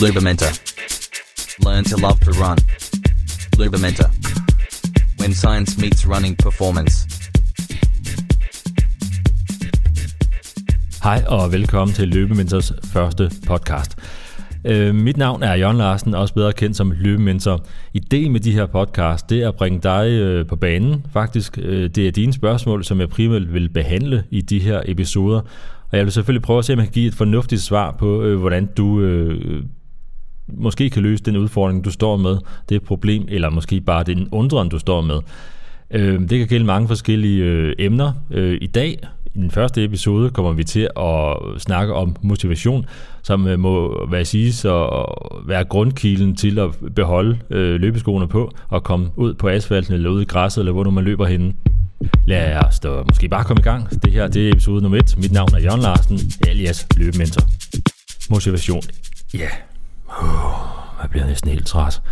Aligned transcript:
Lubamenta. 0.00 0.46
Learn 1.64 1.84
to 1.84 1.96
love 1.96 2.18
to 2.20 2.30
run. 2.30 2.58
Lubamenta. 3.58 4.10
When 5.20 5.34
science 5.34 5.80
meets 5.80 6.06
running 6.08 6.36
performance. 6.36 7.08
Hej 11.02 11.24
og 11.28 11.52
velkommen 11.52 11.94
til 11.94 12.08
Løbementors 12.08 12.72
første 12.92 13.30
podcast. 13.46 13.98
Øh, 14.64 14.94
mit 14.94 15.16
navn 15.16 15.42
er 15.42 15.54
Jørgen 15.54 15.76
Larsen, 15.76 16.14
også 16.14 16.34
bedre 16.34 16.52
kendt 16.52 16.76
som 16.76 16.92
Løbementor. 16.96 17.64
Ideen 17.94 18.32
med 18.32 18.40
de 18.40 18.52
her 18.52 18.66
podcast, 18.66 19.30
det 19.30 19.42
er 19.42 19.48
at 19.48 19.56
bringe 19.56 19.80
dig 19.80 20.10
øh, 20.10 20.46
på 20.46 20.56
banen. 20.56 21.06
Faktisk, 21.12 21.58
øh, 21.62 21.90
det 21.90 22.06
er 22.06 22.10
dine 22.10 22.32
spørgsmål, 22.32 22.84
som 22.84 23.00
jeg 23.00 23.08
primært 23.08 23.52
vil 23.52 23.68
behandle 23.68 24.24
i 24.30 24.40
de 24.40 24.58
her 24.58 24.82
episoder. 24.84 25.40
Og 25.90 25.98
jeg 25.98 26.04
vil 26.04 26.12
selvfølgelig 26.12 26.42
prøve 26.42 26.58
at 26.58 26.64
se, 26.64 26.72
om 26.72 26.78
jeg 26.78 26.86
kan 26.86 26.92
give 26.92 27.08
et 27.08 27.14
fornuftigt 27.14 27.60
svar 27.60 27.96
på, 27.98 28.22
øh, 28.22 28.38
hvordan 28.40 28.66
du 28.76 29.00
øh, 29.00 29.62
måske 30.48 30.90
kan 30.90 31.02
løse 31.02 31.24
den 31.24 31.36
udfordring, 31.36 31.84
du 31.84 31.90
står 31.90 32.16
med, 32.16 32.36
det 32.68 32.82
problem, 32.82 33.24
eller 33.28 33.50
måske 33.50 33.80
bare 33.80 34.02
den 34.02 34.28
undren, 34.32 34.68
du 34.68 34.78
står 34.78 35.00
med. 35.00 35.18
Øh, 35.90 36.20
det 36.20 36.38
kan 36.38 36.48
gælde 36.48 36.64
mange 36.64 36.88
forskellige 36.88 37.44
øh, 37.44 37.74
emner. 37.78 38.12
Øh, 38.30 38.58
I 38.60 38.66
dag, 38.66 38.98
i 39.34 39.38
den 39.38 39.50
første 39.50 39.84
episode, 39.84 40.30
kommer 40.30 40.52
vi 40.52 40.64
til 40.64 40.88
at 40.96 41.36
snakke 41.58 41.94
om 41.94 42.16
motivation, 42.22 42.86
som 43.22 43.46
øh, 43.46 43.58
må 43.58 44.06
være 44.10 44.24
siges 44.24 44.64
at 44.64 44.88
være 45.46 45.64
grundkilen 45.64 46.36
til 46.36 46.58
at 46.58 46.70
beholde 46.94 47.38
øh, 47.50 47.80
løbeskoene 47.80 48.28
på 48.28 48.52
og 48.68 48.84
komme 48.84 49.10
ud 49.16 49.34
på 49.34 49.48
asfalten 49.48 49.94
eller 49.94 50.10
ud 50.10 50.22
i 50.22 50.24
græsset, 50.24 50.60
eller 50.60 50.72
hvor 50.72 50.84
nu 50.84 50.90
man 50.90 51.04
løber 51.04 51.26
henne. 51.26 51.52
Lad 52.26 52.56
os 52.56 52.80
da 52.80 52.88
måske 53.08 53.28
bare 53.28 53.44
komme 53.44 53.60
i 53.60 53.62
gang. 53.62 54.02
Det 54.02 54.12
her 54.12 54.28
det 54.28 54.48
er 54.48 54.52
episode 54.52 54.82
nummer 54.82 54.98
1. 54.98 55.14
Mit 55.18 55.32
navn 55.32 55.54
er 55.54 55.60
Jørgen 55.60 55.80
Larsen, 55.80 56.18
alias 56.48 56.86
Løbementor. 56.96 57.42
Motivation. 58.30 58.82
Ja. 59.34 59.38
Yeah. 59.38 59.71
Uh, 60.22 61.02
jeg 61.02 61.10
bliver 61.10 61.26
næsten 61.26 61.50
helt 61.50 61.66
træt. 61.66 62.02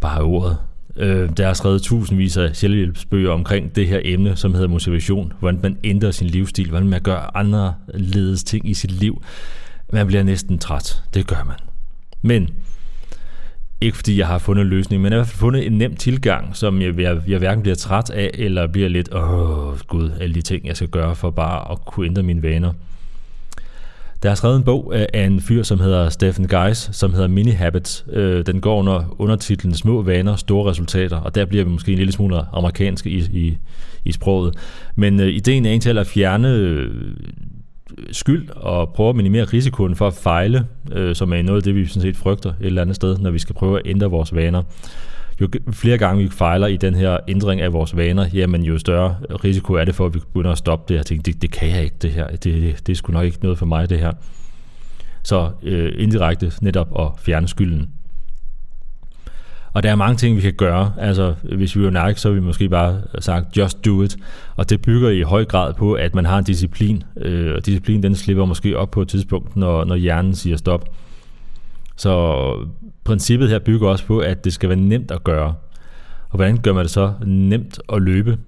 Bare 0.00 0.22
ordet. 0.22 0.56
Øh, 0.96 1.30
der 1.36 1.48
er 1.48 1.52
skrevet 1.52 1.82
tusindvis 1.82 2.36
af 2.36 2.56
selvhjælpsbøger 2.56 3.30
omkring 3.30 3.76
det 3.76 3.86
her 3.86 4.00
emne, 4.04 4.36
som 4.36 4.54
hedder 4.54 4.68
motivation. 4.68 5.32
Hvordan 5.40 5.60
man 5.62 5.78
ændrer 5.84 6.10
sin 6.10 6.26
livsstil, 6.26 6.68
hvordan 6.68 6.88
man 6.88 7.02
gør 7.02 7.30
andre 7.34 7.74
ledes 7.94 8.44
ting 8.44 8.68
i 8.68 8.74
sit 8.74 8.90
liv. 8.90 9.22
Man 9.92 10.06
bliver 10.06 10.22
næsten 10.22 10.58
træt. 10.58 11.02
Det 11.14 11.26
gør 11.26 11.44
man. 11.46 11.56
Men 12.22 12.50
ikke 13.80 13.96
fordi 13.96 14.18
jeg 14.18 14.26
har 14.26 14.38
fundet 14.38 14.62
en 14.62 14.68
løsning, 14.68 15.02
men 15.02 15.12
jeg 15.12 15.20
har 15.20 15.24
fundet 15.24 15.66
en 15.66 15.72
nem 15.72 15.96
tilgang, 15.96 16.56
som 16.56 16.82
jeg, 16.82 16.98
jeg, 16.98 17.20
jeg 17.28 17.38
hverken 17.38 17.62
bliver 17.62 17.76
træt 17.76 18.10
af, 18.10 18.30
eller 18.34 18.66
bliver 18.66 18.88
lidt, 18.88 19.14
åh 19.14 19.78
gud, 19.86 20.10
alle 20.20 20.34
de 20.34 20.42
ting, 20.42 20.66
jeg 20.66 20.76
skal 20.76 20.88
gøre 20.88 21.16
for 21.16 21.30
bare 21.30 21.72
at 21.72 21.84
kunne 21.84 22.06
ændre 22.06 22.22
mine 22.22 22.42
vaner. 22.42 22.72
Der 24.22 24.30
er 24.30 24.34
skrevet 24.34 24.56
en 24.56 24.62
bog 24.62 24.94
af 25.14 25.26
en 25.26 25.40
fyr, 25.40 25.62
som 25.62 25.80
hedder 25.80 26.08
Stephen 26.08 26.48
Geis, 26.48 26.90
som 26.92 27.14
hedder 27.14 27.28
Mini 27.28 27.50
Habits. 27.50 28.06
Øh, 28.12 28.46
den 28.46 28.60
går 28.60 28.78
under 28.78 29.16
undertitlen 29.18 29.74
Små 29.74 30.02
vaner, 30.02 30.36
store 30.36 30.70
resultater, 30.70 31.16
og 31.16 31.34
der 31.34 31.44
bliver 31.44 31.64
vi 31.64 31.70
måske 31.70 31.92
en 31.92 31.98
lille 31.98 32.12
smule 32.12 32.40
amerikanske 32.52 33.10
i, 33.10 33.18
i, 33.18 33.58
i 34.04 34.12
sproget. 34.12 34.54
Men 34.96 35.20
øh, 35.20 35.28
ideen 35.28 35.66
er 35.66 35.70
egentlig 35.70 35.98
at 35.98 36.06
fjerne 36.06 36.54
øh, 36.54 36.90
skyld 38.12 38.48
og 38.50 38.88
prøve 38.88 39.08
at 39.08 39.16
minimere 39.16 39.44
risikoen 39.44 39.96
for 39.96 40.06
at 40.06 40.14
fejle, 40.14 40.66
øh, 40.92 41.14
som 41.14 41.32
er 41.32 41.42
noget 41.42 41.56
af 41.56 41.62
det, 41.62 41.74
vi 41.74 41.86
sådan 41.86 42.02
set 42.02 42.16
frygter 42.16 42.50
et 42.50 42.66
eller 42.66 42.82
andet 42.82 42.96
sted, 42.96 43.18
når 43.18 43.30
vi 43.30 43.38
skal 43.38 43.54
prøve 43.54 43.78
at 43.78 43.82
ændre 43.86 44.10
vores 44.10 44.34
vaner 44.34 44.62
jo 45.40 45.48
flere 45.72 45.98
gange 45.98 46.22
vi 46.22 46.28
fejler 46.30 46.66
i 46.66 46.76
den 46.76 46.94
her 46.94 47.18
ændring 47.28 47.60
af 47.60 47.72
vores 47.72 47.96
vaner, 47.96 48.26
jamen 48.34 48.62
jo 48.62 48.78
større 48.78 49.16
risiko 49.44 49.74
er 49.74 49.84
det 49.84 49.94
for, 49.94 50.06
at 50.06 50.14
vi 50.14 50.18
begynder 50.18 50.52
at 50.52 50.58
stoppe 50.58 50.92
det 50.92 50.98
Jeg 50.98 51.06
tænkte, 51.06 51.32
det, 51.32 51.42
det 51.42 51.50
kan 51.50 51.68
jeg 51.68 51.84
ikke 51.84 51.96
det 52.02 52.10
her, 52.10 52.26
det, 52.26 52.44
det, 52.44 52.86
det 52.86 52.92
er 52.92 52.96
sgu 52.96 53.12
nok 53.12 53.24
ikke 53.24 53.38
noget 53.42 53.58
for 53.58 53.66
mig 53.66 53.90
det 53.90 53.98
her. 53.98 54.12
Så 55.22 55.50
øh, 55.62 55.92
indirekte 55.98 56.52
netop 56.60 57.00
at 57.00 57.08
fjerne 57.18 57.48
skylden. 57.48 57.90
Og 59.72 59.82
der 59.82 59.90
er 59.90 59.94
mange 59.94 60.16
ting, 60.16 60.36
vi 60.36 60.40
kan 60.40 60.52
gøre. 60.52 60.92
Altså, 60.98 61.34
hvis 61.42 61.76
vi 61.76 61.84
er 61.84 62.06
Nike, 62.06 62.20
så 62.20 62.30
vil 62.30 62.40
vi 62.40 62.46
måske 62.46 62.68
bare 62.68 63.00
sagt, 63.18 63.56
just 63.56 63.84
do 63.84 64.02
it. 64.02 64.16
Og 64.56 64.70
det 64.70 64.82
bygger 64.82 65.10
i 65.10 65.22
høj 65.22 65.44
grad 65.44 65.74
på, 65.74 65.92
at 65.92 66.14
man 66.14 66.24
har 66.24 66.38
en 66.38 66.44
disciplin. 66.44 67.02
Øh, 67.16 67.54
og 67.54 67.66
disciplin, 67.66 68.02
den 68.02 68.14
slipper 68.14 68.44
måske 68.44 68.78
op 68.78 68.90
på 68.90 69.02
et 69.02 69.08
tidspunkt, 69.08 69.56
når, 69.56 69.84
når 69.84 69.96
hjernen 69.96 70.34
siger 70.34 70.56
stop. 70.56 70.88
Så 71.98 72.52
princippet 73.04 73.48
her 73.48 73.58
bygger 73.58 73.88
også 73.88 74.04
på, 74.04 74.18
at 74.18 74.44
det 74.44 74.52
skal 74.52 74.68
være 74.68 74.78
nemt 74.78 75.10
at 75.10 75.24
gøre. 75.24 75.54
Og 76.28 76.36
hvordan 76.36 76.56
gør 76.56 76.72
man 76.72 76.82
det 76.82 76.90
så 76.90 77.12
nemt 77.24 77.78
at 77.92 78.02
løbe? 78.02 78.38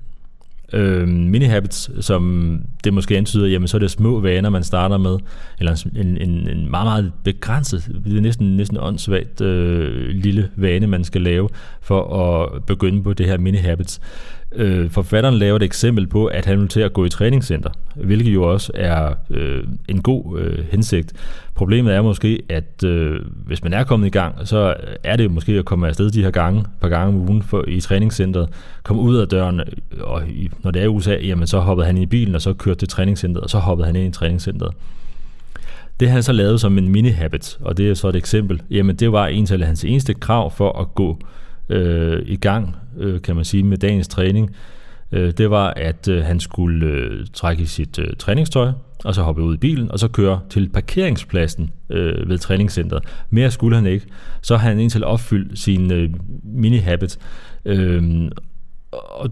Øh, 0.72 1.09
mini-habits, 1.09 2.03
som 2.03 2.60
det 2.84 2.94
måske 2.94 3.16
antyder, 3.16 3.47
jamen 3.47 3.69
så 3.69 3.77
er 3.77 3.78
det 3.78 3.91
små 3.91 4.21
vaner, 4.21 4.50
man 4.50 4.65
starter 4.65 4.99
med, 4.99 5.19
eller 5.59 5.87
en, 5.97 6.16
en, 6.16 6.31
en 6.31 6.71
meget, 6.71 6.87
meget 6.87 7.12
begrænset, 7.25 8.00
det 8.05 8.16
er 8.16 8.21
næsten, 8.21 8.56
næsten 8.56 8.78
åndssvagt 8.81 9.41
øh, 9.41 10.09
lille 10.09 10.50
vane, 10.56 10.87
man 10.87 11.05
skal 11.05 11.21
lave 11.21 11.49
for 11.81 12.16
at 12.16 12.65
begynde 12.65 13.03
på 13.03 13.12
det 13.12 13.27
her 13.27 13.39
mini-habits. 13.39 14.00
Øh, 14.53 14.91
forfatteren 14.91 15.34
laver 15.34 15.56
et 15.56 15.62
eksempel 15.62 16.06
på, 16.06 16.27
at 16.27 16.47
han 16.47 16.60
vil 16.60 16.69
til 16.69 16.81
at 16.81 16.93
gå 16.93 17.05
i 17.05 17.09
træningscenter, 17.09 17.71
hvilket 17.94 18.34
jo 18.34 18.43
også 18.53 18.72
er 18.75 19.15
øh, 19.31 19.65
en 19.89 20.03
god 20.03 20.39
øh, 20.39 20.65
hensigt. 20.71 21.12
Problemet 21.60 21.94
er 21.94 22.03
måske, 22.03 22.43
at 22.48 22.84
øh, 22.84 23.21
hvis 23.47 23.62
man 23.62 23.72
er 23.72 23.84
kommet 23.84 24.06
i 24.06 24.10
gang, 24.10 24.48
så 24.48 24.75
er 25.04 25.16
det 25.16 25.31
måske 25.31 25.53
at 25.53 25.65
komme 25.65 25.88
afsted 25.88 26.10
de 26.10 26.22
her 26.22 26.31
gange, 26.31 26.65
par 26.81 26.88
gange 26.88 27.09
om 27.09 27.28
ugen 27.28 27.43
for, 27.43 27.65
i 27.69 27.81
træningscenteret, 27.81 28.48
komme 28.82 29.03
ud 29.03 29.16
af 29.16 29.28
døren, 29.28 29.60
øh, 29.60 29.66
og 30.00 30.28
i, 30.28 30.50
når 30.62 30.71
det 30.71 30.82
er 30.82 30.88
USA, 30.88 31.16
jamen 31.22 31.47
så 31.47 31.59
hoppede 31.59 31.87
han 31.87 31.97
i 31.97 32.06
bilen, 32.06 32.34
og 32.34 32.43
så 32.43 32.53
kørte 32.53 32.78
til 32.78 32.88
træningscenteret, 32.88 33.44
og 33.44 33.50
så 33.50 33.59
hoppede 33.59 33.87
han 33.87 33.97
ind 33.97 34.09
i 34.09 34.10
træningscenteret. 34.10 34.75
Det 36.00 36.10
han 36.10 36.22
så 36.22 36.32
lavet 36.32 36.60
som 36.60 36.78
en 36.78 36.88
mini-habit, 36.88 37.59
og 37.60 37.77
det 37.77 37.91
er 37.91 37.94
så 37.94 38.09
et 38.09 38.16
eksempel. 38.16 38.62
Jamen 38.71 38.97
det 38.97 39.12
var 39.12 39.27
en 39.27 39.47
af 39.50 39.66
hans 39.66 39.84
eneste 39.84 40.15
krav 40.15 40.50
for 40.50 40.78
at 40.81 40.94
gå 40.94 41.19
øh, 41.69 42.22
i 42.27 42.37
gang, 42.37 42.77
øh, 42.98 43.22
kan 43.22 43.37
man 43.37 43.44
sige, 43.44 43.62
med 43.62 43.78
dagens 43.78 44.09
træning, 44.09 44.56
øh, 45.12 45.32
det 45.32 45.50
var, 45.50 45.72
at 45.77 46.09
øh, 46.09 46.25
han 46.25 46.41
skulle 46.41 46.87
øh, 46.87 47.27
trække 47.34 47.66
sit 47.66 47.98
øh, 47.98 48.06
træningstøj, 48.19 48.71
og 49.05 49.15
så 49.15 49.22
hoppe 49.22 49.43
ud 49.43 49.55
i 49.55 49.59
bilen, 49.59 49.91
og 49.91 49.99
så 49.99 50.09
køre 50.09 50.41
til 50.50 50.69
parkeringspladsen 50.69 51.71
øh, 51.91 52.28
ved 52.28 52.38
træningscenteret. 52.38 53.05
Mere 53.31 53.50
skulle 53.50 53.77
han 53.77 53.87
ikke. 53.87 54.06
Så 54.43 54.56
har 54.56 54.69
han 54.69 54.81
indtil 54.81 55.05
opfyldt 55.05 55.59
sin 55.59 55.93
øh, 55.93 56.11
mini-habit. 56.44 57.19
Øh, 57.65 58.31
og 58.93 59.31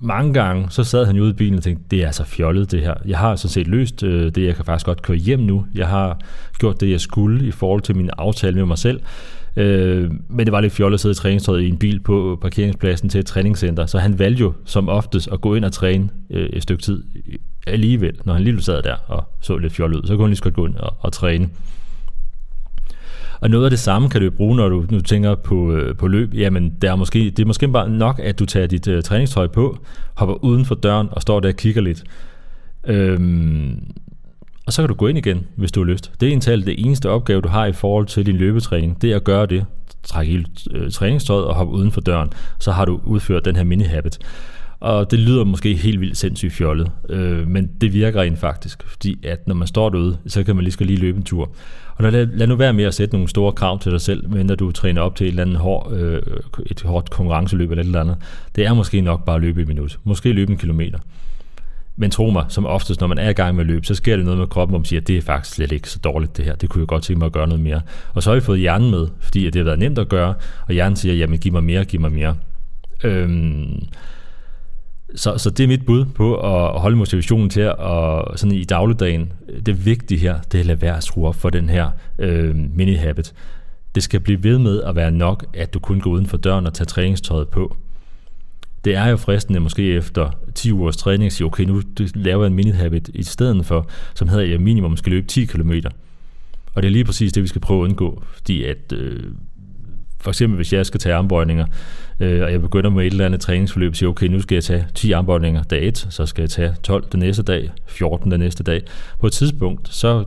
mange 0.00 0.34
gange, 0.34 0.70
så 0.70 0.84
sad 0.84 1.06
han 1.06 1.16
jo 1.16 1.22
ude 1.22 1.30
i 1.30 1.34
bilen 1.34 1.54
og 1.54 1.62
tænkte, 1.62 1.84
det 1.90 2.02
er 2.02 2.06
altså 2.06 2.24
fjollet 2.24 2.72
det 2.72 2.80
her. 2.80 2.94
Jeg 3.06 3.18
har 3.18 3.36
sådan 3.36 3.50
set 3.50 3.68
løst 3.68 4.02
øh, 4.02 4.34
det, 4.34 4.46
jeg 4.46 4.56
kan 4.56 4.64
faktisk 4.64 4.86
godt 4.86 5.02
køre 5.02 5.16
hjem 5.16 5.40
nu. 5.40 5.66
Jeg 5.74 5.88
har 5.88 6.20
gjort 6.58 6.80
det, 6.80 6.90
jeg 6.90 7.00
skulle 7.00 7.46
i 7.46 7.50
forhold 7.50 7.82
til 7.82 7.96
min 7.96 8.10
aftale 8.18 8.56
med 8.56 8.66
mig 8.66 8.78
selv. 8.78 9.00
Øh, 9.56 10.10
men 10.28 10.46
det 10.46 10.52
var 10.52 10.60
lidt 10.60 10.72
fjollet 10.72 10.94
at 10.94 11.00
sidde 11.00 11.12
i 11.12 11.14
træningstøjet 11.14 11.62
i 11.62 11.68
en 11.68 11.78
bil 11.78 12.00
på 12.00 12.38
parkeringspladsen 12.42 13.08
til 13.08 13.18
et 13.18 13.26
træningscenter, 13.26 13.86
så 13.86 13.98
han 13.98 14.18
valgte 14.18 14.40
jo 14.40 14.52
som 14.64 14.88
oftest 14.88 15.28
at 15.32 15.40
gå 15.40 15.54
ind 15.54 15.64
og 15.64 15.72
træne 15.72 16.08
øh, 16.30 16.48
et 16.52 16.62
stykke 16.62 16.82
tid 16.82 17.02
alligevel, 17.66 18.20
når 18.24 18.32
han 18.32 18.42
lige 18.42 18.62
sad 18.62 18.82
der 18.82 18.96
og 19.06 19.24
så 19.40 19.56
lidt 19.56 19.72
fjollet 19.72 19.98
ud, 19.98 20.06
så 20.06 20.14
kunne 20.16 20.24
han 20.24 20.30
lige 20.30 20.36
så 20.36 20.42
godt 20.42 20.54
gå 20.54 20.66
ind 20.66 20.76
og, 20.76 20.94
og 21.00 21.12
træne. 21.12 21.48
Og 23.40 23.50
noget 23.50 23.64
af 23.64 23.70
det 23.70 23.78
samme 23.78 24.08
kan 24.08 24.22
du 24.22 24.30
bruge, 24.30 24.56
når 24.56 24.68
du 24.68 24.84
nu 24.90 25.00
tænker 25.00 25.34
på, 25.34 25.72
øh, 25.72 25.96
på 25.96 26.08
løb. 26.08 26.34
Jamen, 26.34 26.74
der 26.82 26.90
er 26.90 26.96
måske, 26.96 27.30
det 27.30 27.38
er 27.38 27.46
måske 27.46 27.68
bare 27.68 27.90
nok, 27.90 28.20
at 28.22 28.38
du 28.38 28.46
tager 28.46 28.66
dit 28.66 28.88
øh, 28.88 29.02
træningstøj 29.02 29.46
på, 29.46 29.78
hopper 30.14 30.44
uden 30.44 30.64
for 30.64 30.74
døren 30.74 31.08
og 31.12 31.22
står 31.22 31.40
der 31.40 31.48
og 31.48 31.54
kigger 31.54 31.82
lidt. 31.82 32.04
Øhm, 32.86 33.92
og 34.66 34.72
så 34.72 34.82
kan 34.82 34.88
du 34.88 34.94
gå 34.94 35.06
ind 35.06 35.18
igen, 35.18 35.46
hvis 35.56 35.72
du 35.72 35.80
har 35.80 35.84
lyst. 35.84 36.12
Det 36.20 36.26
er 36.26 36.30
egentlig 36.30 36.66
det 36.66 36.86
eneste 36.86 37.10
opgave, 37.10 37.40
du 37.40 37.48
har 37.48 37.66
i 37.66 37.72
forhold 37.72 38.06
til 38.06 38.26
din 38.26 38.36
løbetræning. 38.36 39.02
Det 39.02 39.12
er 39.12 39.16
at 39.16 39.24
gøre 39.24 39.46
det. 39.46 39.64
Trække 40.02 40.32
hele 40.32 40.44
øh, 40.70 40.90
træningstøjet 40.90 41.44
og 41.44 41.54
hoppe 41.54 41.74
uden 41.74 41.92
for 41.92 42.00
døren. 42.00 42.32
Så 42.58 42.72
har 42.72 42.84
du 42.84 43.00
udført 43.04 43.44
den 43.44 43.56
her 43.56 43.64
mini-habit. 43.64 44.18
Og 44.80 45.10
det 45.10 45.18
lyder 45.18 45.44
måske 45.44 45.74
helt 45.74 46.00
vildt 46.00 46.16
sindssygt 46.16 46.52
fjollet, 46.52 46.90
øh, 47.08 47.48
men 47.48 47.70
det 47.80 47.92
virker 47.92 48.20
rent 48.20 48.38
faktisk, 48.38 48.82
fordi 48.86 49.26
at 49.26 49.48
når 49.48 49.54
man 49.54 49.68
står 49.68 49.88
derude, 49.88 50.18
så 50.26 50.44
kan 50.44 50.56
man 50.56 50.64
lige 50.64 50.72
skal 50.72 50.86
lige 50.86 50.98
løbe 50.98 51.16
en 51.16 51.24
tur. 51.24 51.50
Og 51.96 52.12
lad, 52.12 52.26
lad 52.26 52.46
nu 52.46 52.56
være 52.56 52.72
med 52.72 52.84
at 52.84 52.94
sætte 52.94 53.14
nogle 53.14 53.28
store 53.28 53.52
krav 53.52 53.78
til 53.78 53.92
dig 53.92 54.00
selv, 54.00 54.30
men 54.30 54.46
når 54.46 54.54
du 54.54 54.72
træner 54.72 55.00
op 55.00 55.16
til 55.16 55.24
et 55.24 55.28
eller 55.28 55.42
andet 55.42 55.56
hård, 55.56 55.92
øh, 55.92 56.22
et 56.66 56.82
hårdt 56.82 57.10
konkurrenceløb 57.10 57.70
eller 57.70 57.82
et 57.82 57.86
eller 57.86 58.00
andet. 58.00 58.16
Det 58.56 58.66
er 58.66 58.74
måske 58.74 59.00
nok 59.00 59.24
bare 59.24 59.36
at 59.36 59.42
løbe 59.42 59.62
et 59.62 59.68
minut. 59.68 59.98
Måske 60.04 60.32
løbe 60.32 60.52
en 60.52 60.58
kilometer. 60.58 60.98
Men 61.96 62.10
tro 62.10 62.30
mig, 62.30 62.44
som 62.48 62.66
oftest, 62.66 63.00
når 63.00 63.06
man 63.06 63.18
er 63.18 63.28
i 63.28 63.32
gang 63.32 63.54
med 63.54 63.64
at 63.64 63.66
løbe, 63.66 63.86
så 63.86 63.94
sker 63.94 64.16
det 64.16 64.24
noget 64.24 64.38
med 64.38 64.46
kroppen, 64.46 64.72
hvor 64.72 64.78
man 64.78 64.84
siger, 64.84 65.00
at 65.00 65.08
det 65.08 65.16
er 65.16 65.22
faktisk 65.22 65.54
slet 65.54 65.72
ikke 65.72 65.90
så 65.90 65.98
dårligt 65.98 66.36
det 66.36 66.44
her. 66.44 66.54
Det 66.54 66.68
kunne 66.68 66.80
jeg 66.80 66.88
godt 66.88 67.02
tænke 67.02 67.18
mig 67.18 67.26
at 67.26 67.32
gøre 67.32 67.48
noget 67.48 67.62
mere. 67.62 67.80
Og 68.14 68.22
så 68.22 68.30
har 68.30 68.34
vi 68.34 68.40
fået 68.40 68.60
hjernen 68.60 68.90
med, 68.90 69.06
fordi 69.20 69.44
det 69.44 69.56
har 69.56 69.64
været 69.64 69.78
nemt 69.78 69.98
at 69.98 70.08
gøre, 70.08 70.34
og 70.66 70.74
hjernen 70.74 70.96
siger, 70.96 71.14
jamen 71.14 71.38
giv 71.38 71.52
mig 71.52 71.64
mere, 71.64 71.84
giv 71.84 72.00
mig 72.00 72.12
mere. 72.12 72.36
Øhm, 73.04 73.82
så, 75.14 75.38
så 75.38 75.50
det 75.50 75.64
er 75.64 75.68
mit 75.68 75.86
bud 75.86 76.04
på 76.04 76.36
at 76.36 76.80
holde 76.80 76.96
motivationen 76.96 77.50
til 77.50 77.60
at 77.60 77.76
sådan 78.36 78.52
i 78.52 78.64
dagligdagen. 78.64 79.32
Det 79.66 79.86
vigtige 79.86 80.20
her, 80.20 80.40
det 80.40 80.58
er 80.58 80.62
at 80.62 80.66
lade 80.66 80.82
være 80.82 80.96
at 80.96 81.04
skrue 81.04 81.28
op 81.28 81.34
for 81.34 81.50
den 81.50 81.68
her 81.68 81.90
øh, 82.18 82.54
mini-habit. 82.54 83.34
Det 83.94 84.02
skal 84.02 84.20
blive 84.20 84.44
ved 84.44 84.58
med 84.58 84.82
at 84.82 84.96
være 84.96 85.10
nok, 85.10 85.46
at 85.54 85.74
du 85.74 85.78
kun 85.78 86.00
går 86.00 86.10
uden 86.10 86.26
for 86.26 86.36
døren 86.36 86.66
og 86.66 86.74
tager 86.74 86.86
træningstøjet 86.86 87.48
på. 87.48 87.76
Det 88.84 88.94
er 88.94 89.06
jo 89.06 89.16
fristende 89.16 89.60
måske 89.60 89.92
efter 89.92 90.30
10 90.54 90.72
ugers 90.72 90.96
træning 90.96 91.26
at 91.26 91.32
sige, 91.32 91.46
okay, 91.46 91.64
nu 91.64 91.82
laver 92.14 92.42
jeg 92.42 92.50
en 92.50 92.54
mini-habit 92.54 93.10
i 93.14 93.22
stedet 93.22 93.66
for, 93.66 93.88
som 94.14 94.28
hedder, 94.28 94.44
at 94.44 94.50
jeg 94.50 94.60
minimum 94.60 94.96
skal 94.96 95.12
løbe 95.12 95.26
10 95.26 95.44
km. 95.44 95.72
Og 96.74 96.82
det 96.82 96.88
er 96.88 96.92
lige 96.92 97.04
præcis 97.04 97.32
det, 97.32 97.42
vi 97.42 97.48
skal 97.48 97.60
prøve 97.60 97.80
at 97.80 97.84
undgå, 97.84 98.22
fordi 98.32 98.64
at 98.64 98.92
øh, 98.92 99.24
for 100.20 100.30
eksempel 100.30 100.56
hvis 100.56 100.72
jeg 100.72 100.86
skal 100.86 101.00
tage 101.00 101.14
armbøjninger, 101.14 101.66
øh, 102.20 102.42
og 102.42 102.52
jeg 102.52 102.60
begynder 102.60 102.90
med 102.90 103.06
et 103.06 103.10
eller 103.10 103.26
andet 103.26 103.40
træningsforløb, 103.40 103.90
og 103.90 103.96
siger, 103.96 104.10
okay, 104.10 104.26
nu 104.26 104.40
skal 104.40 104.54
jeg 104.56 104.64
tage 104.64 104.86
10 104.94 105.12
armbøjninger 105.12 105.62
dag 105.62 105.88
1, 105.88 106.06
så 106.10 106.26
skal 106.26 106.42
jeg 106.42 106.50
tage 106.50 106.74
12 106.82 107.04
den 107.12 107.20
næste 107.20 107.42
dag, 107.42 107.70
14 107.86 108.30
den 108.30 108.40
næste 108.40 108.62
dag. 108.62 108.82
På 109.20 109.26
et 109.26 109.32
tidspunkt, 109.32 109.88
så 109.94 110.24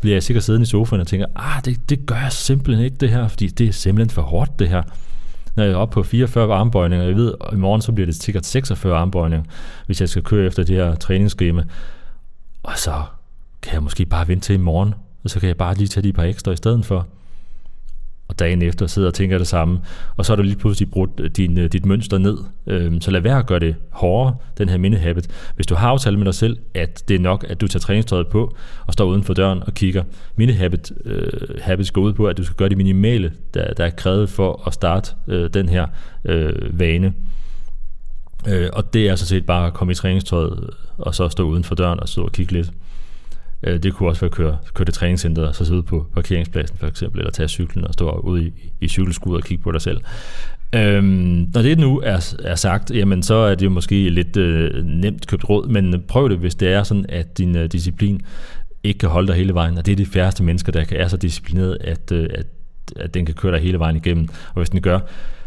bliver 0.00 0.14
jeg 0.14 0.22
sikkert 0.22 0.44
siddende 0.44 0.62
i 0.62 0.66
sofaen 0.66 1.00
og 1.00 1.06
tænker, 1.06 1.26
ah, 1.36 1.64
det, 1.64 1.90
det 1.90 2.06
gør 2.06 2.16
jeg 2.16 2.32
simpelthen 2.32 2.84
ikke 2.84 2.96
det 2.96 3.08
her, 3.08 3.28
fordi 3.28 3.46
det 3.46 3.68
er 3.68 3.72
simpelthen 3.72 4.10
for 4.10 4.22
hårdt 4.22 4.58
det 4.58 4.68
her. 4.68 4.82
Når 5.56 5.64
jeg 5.64 5.72
er 5.72 5.76
oppe 5.76 5.94
på 5.94 6.02
44 6.02 6.54
armbøjninger, 6.54 7.06
jeg 7.06 7.16
ved, 7.16 7.34
at 7.40 7.52
i 7.52 7.56
morgen 7.56 7.82
så 7.82 7.92
bliver 7.92 8.06
det 8.06 8.14
sikkert 8.14 8.46
46 8.46 8.96
armbøjninger, 8.96 9.46
hvis 9.86 10.00
jeg 10.00 10.08
skal 10.08 10.22
køre 10.22 10.46
efter 10.46 10.62
det 10.62 10.76
her 10.76 10.94
træningsskema. 10.94 11.64
Og 12.62 12.72
så 12.76 13.02
kan 13.62 13.74
jeg 13.74 13.82
måske 13.82 14.06
bare 14.06 14.28
vente 14.28 14.46
til 14.46 14.54
i 14.54 14.58
morgen, 14.58 14.94
og 15.24 15.30
så 15.30 15.40
kan 15.40 15.48
jeg 15.48 15.56
bare 15.56 15.74
lige 15.74 15.88
tage 15.88 16.04
de 16.04 16.12
par 16.12 16.22
ekstra 16.22 16.52
i 16.52 16.56
stedet 16.56 16.86
for 16.86 17.06
og 18.28 18.38
dagen 18.38 18.62
efter 18.62 18.86
sidder 18.86 19.08
og 19.08 19.14
tænker 19.14 19.38
det 19.38 19.46
samme, 19.46 19.80
og 20.16 20.26
så 20.26 20.32
har 20.32 20.36
du 20.36 20.42
lige 20.42 20.56
pludselig 20.56 20.90
brudt 20.90 21.10
øh, 21.20 21.30
din, 21.30 21.58
øh, 21.58 21.72
dit 21.72 21.86
mønster 21.86 22.18
ned. 22.18 22.38
Øhm, 22.66 23.00
så 23.00 23.10
lad 23.10 23.20
være 23.20 23.38
at 23.38 23.46
gøre 23.46 23.58
det 23.58 23.76
hårdere, 23.90 24.36
den 24.58 24.68
her 24.68 24.78
mini-habit. 24.78 25.26
Hvis 25.54 25.66
du 25.66 25.74
har 25.74 25.88
aftalt 25.88 26.18
med 26.18 26.24
dig 26.24 26.34
selv, 26.34 26.56
at 26.74 27.04
det 27.08 27.14
er 27.14 27.20
nok, 27.20 27.44
at 27.48 27.60
du 27.60 27.66
tager 27.68 27.80
træningstøjet 27.80 28.28
på 28.28 28.56
og 28.86 28.92
står 28.92 29.04
uden 29.04 29.24
for 29.24 29.34
døren 29.34 29.62
og 29.66 29.74
kigger. 29.74 30.02
Mini-habit 30.36 30.92
øh, 31.04 31.60
habits 31.62 31.90
går 31.90 32.02
ud 32.02 32.12
på, 32.12 32.26
at 32.26 32.36
du 32.36 32.44
skal 32.44 32.56
gøre 32.56 32.68
det 32.68 32.76
minimale, 32.76 33.32
der, 33.54 33.74
der 33.74 33.84
er 33.84 33.90
krævet 33.90 34.28
for 34.28 34.62
at 34.66 34.74
starte 34.74 35.12
øh, 35.28 35.50
den 35.54 35.68
her 35.68 35.86
øh, 36.24 36.78
vane. 36.78 37.14
Øh, 38.48 38.68
og 38.72 38.94
det 38.94 39.08
er 39.08 39.16
så 39.16 39.26
set 39.26 39.46
bare 39.46 39.66
at 39.66 39.74
komme 39.74 39.92
i 39.92 39.94
træningstøjet 39.94 40.70
og 40.98 41.14
så 41.14 41.28
stå 41.28 41.42
uden 41.42 41.64
for 41.64 41.74
døren 41.74 42.00
og 42.00 42.08
stå 42.08 42.24
og 42.24 42.32
kigge 42.32 42.52
lidt. 42.52 42.70
Øh, 43.62 43.82
det 43.82 43.94
kunne 43.94 44.08
også 44.08 44.20
være 44.20 44.28
at 44.28 44.34
køre, 44.34 44.56
køre 44.74 44.84
til 44.84 44.94
træningscenteret 44.94 45.48
og 45.48 45.54
så 45.54 45.64
sidde 45.64 45.82
på 45.82 46.06
parkeringspladsen 46.14 46.78
for 46.78 46.86
eksempel, 46.86 47.20
eller 47.20 47.30
tage 47.30 47.48
cyklen 47.48 47.84
og 47.84 47.92
stå 47.92 48.10
ude 48.10 48.46
i, 48.46 48.52
i 48.80 48.88
cykelskud 48.88 49.36
og 49.36 49.42
kigge 49.42 49.62
på 49.62 49.72
dig 49.72 49.80
selv. 49.80 50.00
Øhm, 50.74 51.48
når 51.54 51.62
det 51.62 51.78
nu 51.78 52.00
er, 52.04 52.34
er 52.44 52.54
sagt, 52.54 52.90
jamen 52.90 53.22
så 53.22 53.34
er 53.34 53.54
det 53.54 53.64
jo 53.64 53.70
måske 53.70 54.08
lidt 54.08 54.36
øh, 54.36 54.84
nemt 54.84 55.26
købt 55.26 55.48
råd, 55.48 55.68
men 55.68 56.02
prøv 56.08 56.28
det, 56.28 56.38
hvis 56.38 56.54
det 56.54 56.72
er 56.72 56.82
sådan, 56.82 57.06
at 57.08 57.38
din 57.38 57.56
øh, 57.56 57.72
disciplin 57.72 58.20
ikke 58.82 58.98
kan 58.98 59.08
holde 59.08 59.28
dig 59.28 59.36
hele 59.36 59.54
vejen, 59.54 59.78
og 59.78 59.86
det 59.86 59.92
er 59.92 59.96
de 59.96 60.06
færreste 60.06 60.42
mennesker, 60.42 60.72
der 60.72 60.84
er 60.90 61.08
så 61.08 61.16
disciplineret, 61.16 61.78
at, 61.80 62.12
øh, 62.12 62.28
at, 62.34 62.46
at 62.96 63.14
den 63.14 63.26
kan 63.26 63.34
køre 63.34 63.52
dig 63.52 63.60
hele 63.60 63.78
vejen 63.78 63.96
igennem. 63.96 64.28
Og 64.48 64.54
hvis 64.54 64.70
den 64.70 64.82
gør, 64.82 65.00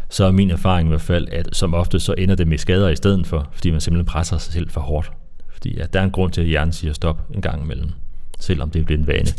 så 0.08 0.24
er 0.24 0.30
min 0.30 0.50
erfaring 0.50 0.88
i 0.88 0.90
hvert 0.90 1.00
fald, 1.00 1.28
at 1.32 1.48
som 1.52 1.74
ofte 1.74 2.00
så 2.00 2.14
ender 2.18 2.34
det 2.34 2.48
med 2.48 2.58
skader 2.58 2.88
i 2.88 2.96
stedet 2.96 3.26
for, 3.26 3.48
fordi 3.52 3.70
man 3.70 3.80
simpelthen 3.80 4.06
presser 4.06 4.38
sig 4.38 4.52
selv 4.52 4.70
for 4.70 4.80
hårdt. 4.80 5.12
Fordi 5.52 5.78
at 5.78 5.92
der 5.92 6.00
er 6.00 6.04
en 6.04 6.10
grund 6.10 6.32
til, 6.32 6.40
at 6.40 6.46
hjernen 6.46 6.72
siger 6.72 6.92
stop 6.92 7.22
en 7.34 7.42
gang 7.42 7.62
imellem 7.62 7.88
selvom 8.42 8.70
det 8.70 8.86
bliver 8.86 8.98
en 8.98 9.06
vane. 9.06 9.32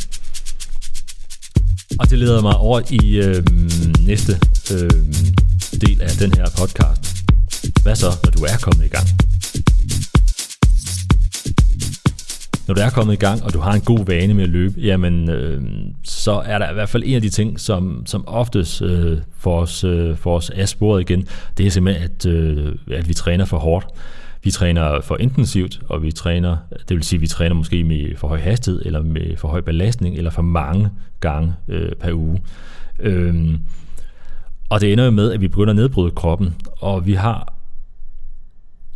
Og 2.00 2.10
det 2.10 2.20
leder 2.20 2.42
mig 2.42 2.56
over 2.56 2.82
i 2.92 3.16
øh, 3.16 3.44
næste 4.06 4.34
øh, 4.74 4.90
del 5.82 6.02
af 6.02 6.10
den 6.20 6.34
her 6.34 6.46
podcast. 6.58 7.02
Hvad 7.84 7.96
så, 7.96 8.08
når 8.24 8.32
du 8.32 8.44
er 8.44 8.58
kommet 8.62 8.86
i 8.86 8.90
gang? 8.90 9.08
Når 12.68 12.74
du 12.74 12.82
er 12.82 12.90
kommet 12.90 13.14
i 13.14 13.18
gang, 13.18 13.44
og 13.44 13.54
du 13.54 13.60
har 13.60 13.74
en 13.74 13.82
god 13.82 14.06
vane 14.06 14.34
med 14.34 14.44
at 14.44 14.50
løbe, 14.50 14.82
jamen, 14.82 15.30
øh, 15.30 15.62
så 16.04 16.32
er 16.32 16.58
der 16.58 16.72
i 16.72 16.74
hvert 16.74 16.90
fald 16.90 17.04
en 17.06 17.16
af 17.16 17.22
de 17.22 17.30
ting, 17.30 17.60
som, 17.60 18.04
som 18.06 18.28
oftest 18.28 18.82
øh, 18.82 19.18
får, 19.40 19.60
os, 19.60 19.84
øh, 19.84 20.28
os 20.28 20.50
af 20.50 20.70
sporet 20.70 21.02
igen, 21.02 21.28
det 21.58 21.66
er 21.66 21.72
simpelthen, 21.72 22.04
at, 22.04 22.26
øh, 22.26 22.76
at 22.92 23.10
vi 23.10 23.14
træner 23.14 23.46
for 23.46 23.58
hårdt. 23.58 23.88
Vi 24.44 24.52
træner 24.52 25.02
for 25.02 25.18
intensivt, 25.18 25.82
og 25.90 26.04
vi 26.04 26.12
træner, 26.12 26.58
det 26.90 26.98
vil 26.98 27.04
sige, 27.04 27.18
at 27.18 27.22
vi 27.22 27.28
træner 27.28 27.56
måske 27.56 27.84
med 27.84 28.16
for 28.18 28.28
høj 28.28 28.40
hastighed, 28.40 28.82
eller 28.86 29.04
med 29.04 29.38
for 29.38 29.48
høj 29.48 29.62
belastning, 29.62 30.16
eller 30.16 30.32
for 30.32 30.42
mange 30.42 30.90
gange 31.20 31.54
øh, 31.68 31.92
per 31.92 32.14
uge. 32.14 32.42
Øhm, 33.00 33.60
og 34.70 34.82
det 34.82 34.94
ender 34.94 35.06
jo 35.06 35.12
med, 35.12 35.32
at 35.32 35.42
vi 35.42 35.48
begynder 35.48 35.70
at 35.70 35.76
nedbryde 35.76 36.12
kroppen, 36.12 36.56
og 36.82 37.06
vi 37.06 37.14
har 37.14 37.54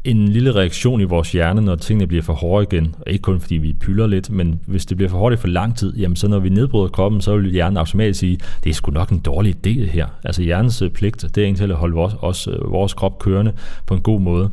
en 0.04 0.28
lille 0.28 0.56
reaktion 0.56 1.02
i 1.02 1.04
vores 1.04 1.32
hjerne, 1.32 1.62
når 1.62 1.76
tingene 1.76 2.08
bliver 2.08 2.24
for 2.24 2.34
hårde 2.34 2.64
igen. 2.72 2.96
Og 3.00 3.12
ikke 3.12 3.22
kun 3.22 3.40
fordi 3.40 3.56
vi 3.56 3.74
pyller 3.74 4.08
lidt, 4.08 4.30
men 4.30 4.60
hvis 4.66 4.86
det 4.86 4.98
bliver 4.98 5.10
for 5.10 5.18
hårdt 5.18 5.34
i 5.34 5.38
for 5.38 5.48
lang 5.48 5.78
tid, 5.78 5.98
jamen 5.98 6.16
så 6.16 6.28
når 6.28 6.40
vi 6.40 6.50
nedbryder 6.50 6.88
kroppen, 6.88 7.22
så 7.22 7.38
vil 7.38 7.52
hjernen 7.52 7.78
automatisk 7.78 8.20
sige, 8.20 8.40
det 8.64 8.70
er 8.70 8.74
sgu 8.74 8.92
nok 8.92 9.10
en 9.10 9.20
dårlig 9.20 9.56
idé 9.56 9.80
det 9.80 9.90
her. 9.90 10.08
Altså 10.24 10.42
hjernens 10.42 10.82
øh, 10.82 10.92
pligt, 10.92 11.22
det 11.22 11.38
er 11.38 11.46
egentlig 11.46 11.70
at 11.70 11.76
holde 11.76 11.96
vores, 11.96 12.14
os, 12.22 12.48
øh, 12.48 12.72
vores 12.72 12.94
krop 12.94 13.20
kørende 13.20 13.54
på 13.86 13.94
en 13.94 14.02
god 14.02 14.20
måde. 14.20 14.50